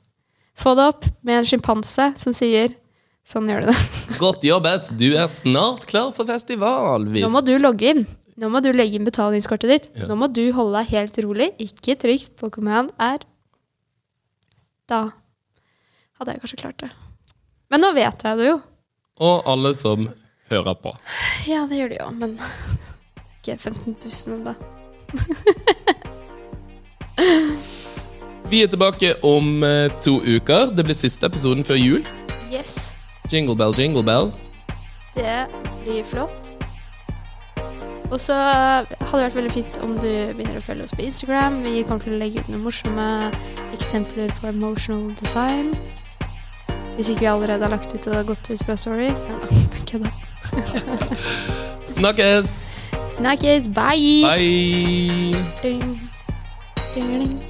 Få 0.59 0.73
det 0.79 0.87
opp 0.95 1.05
med 1.21 1.41
en 1.43 1.47
sjimpanse 1.47 2.13
som 2.19 2.35
sier 2.35 2.73
Sånn 3.29 3.45
gjør 3.45 3.67
du 3.67 3.69
det. 3.69 3.75
Godt 4.17 4.45
jobbet! 4.47 4.87
Du 4.97 5.11
er 5.13 5.27
snart 5.29 5.83
klar 5.85 6.09
for 6.15 6.25
festival! 6.25 7.03
Hvis 7.13 7.21
Nå 7.21 7.29
må 7.29 7.43
du 7.45 7.51
logge 7.61 7.91
inn. 7.91 8.07
Nå 8.39 8.47
må 8.51 8.61
du 8.63 8.69
legge 8.71 8.95
inn 8.95 9.07
betalingskortet 9.07 9.69
ditt. 9.71 9.85
Ja. 9.97 10.07
Nå 10.07 10.15
må 10.19 10.29
du 10.31 10.45
holde 10.55 10.79
deg 10.79 10.93
helt 10.93 11.17
rolig. 11.25 11.49
Ikke 11.59 11.97
trykk 11.99 12.29
på 12.39 12.49
command 12.55 12.93
R. 13.01 13.19
Da 14.89 14.99
hadde 16.19 16.35
jeg 16.35 16.41
kanskje 16.43 16.61
klart 16.61 16.79
det. 16.85 16.91
Men 17.69 17.83
nå 17.83 17.89
vet 17.97 18.23
jeg 18.25 18.39
det 18.39 18.47
jo. 18.47 18.57
Og 19.19 19.43
alle 19.49 19.73
som 19.75 20.07
hører 20.49 20.75
på. 20.79 20.93
Ja, 21.49 21.65
det 21.69 21.77
gjør 21.81 21.91
de 21.91 21.97
jo, 21.99 22.07
men 22.15 22.31
ikke 23.39 23.57
15 23.59 23.95
000 24.07 24.35
ennå. 24.39 24.53
Vi 28.49 28.63
er 28.63 28.69
tilbake 28.71 29.11
om 29.27 29.63
eh, 29.67 29.91
to 30.01 30.17
uker. 30.23 30.71
Det 30.73 30.83
blir 30.87 30.97
siste 30.97 31.27
episoden 31.27 31.67
før 31.67 31.77
jul. 31.77 32.07
Yes. 32.49 32.95
Jingle 33.29 33.53
bell, 33.59 33.75
jingle 33.77 34.01
bell. 34.05 34.31
Det 35.13 35.45
blir 35.83 36.01
flott. 36.07 36.48
Og 38.09 38.19
så 38.19 38.33
hadde 38.33 39.19
det 39.19 39.25
vært 39.27 39.37
veldig 39.37 39.53
fint 39.53 39.79
om 39.85 39.93
du 39.99 40.09
begynner 40.09 40.57
å 40.57 40.63
følge 40.65 40.87
oss 40.87 40.95
på 40.97 41.05
Instagram. 41.05 41.59
Vi 41.65 41.83
kommer 41.85 42.05
til 42.05 42.15
å 42.15 42.21
legge 42.21 42.41
ut 42.41 42.49
noen 42.49 42.65
morsomme 42.65 43.07
eksempler 43.75 44.33
på 44.39 44.49
emotional 44.49 45.11
design. 45.19 45.75
Hvis 46.97 47.13
ikke 47.13 47.27
vi 47.27 47.31
allerede 47.31 47.63
har 47.67 47.75
lagt 47.75 47.93
ut 47.93 48.01
og 48.01 48.09
det 48.09 48.17
har 48.17 48.27
gått 48.31 48.49
ut 48.49 48.65
fra 48.65 48.75
Story. 48.75 49.11
Kødda. 49.85 50.11
Snakkes! 51.93 52.81
Snakkes, 53.09 53.69
bye! 53.73 54.25
Bye! 54.25 55.45
Ding. 55.61 56.09
Ding, 56.93 57.13
ding. 57.19 57.48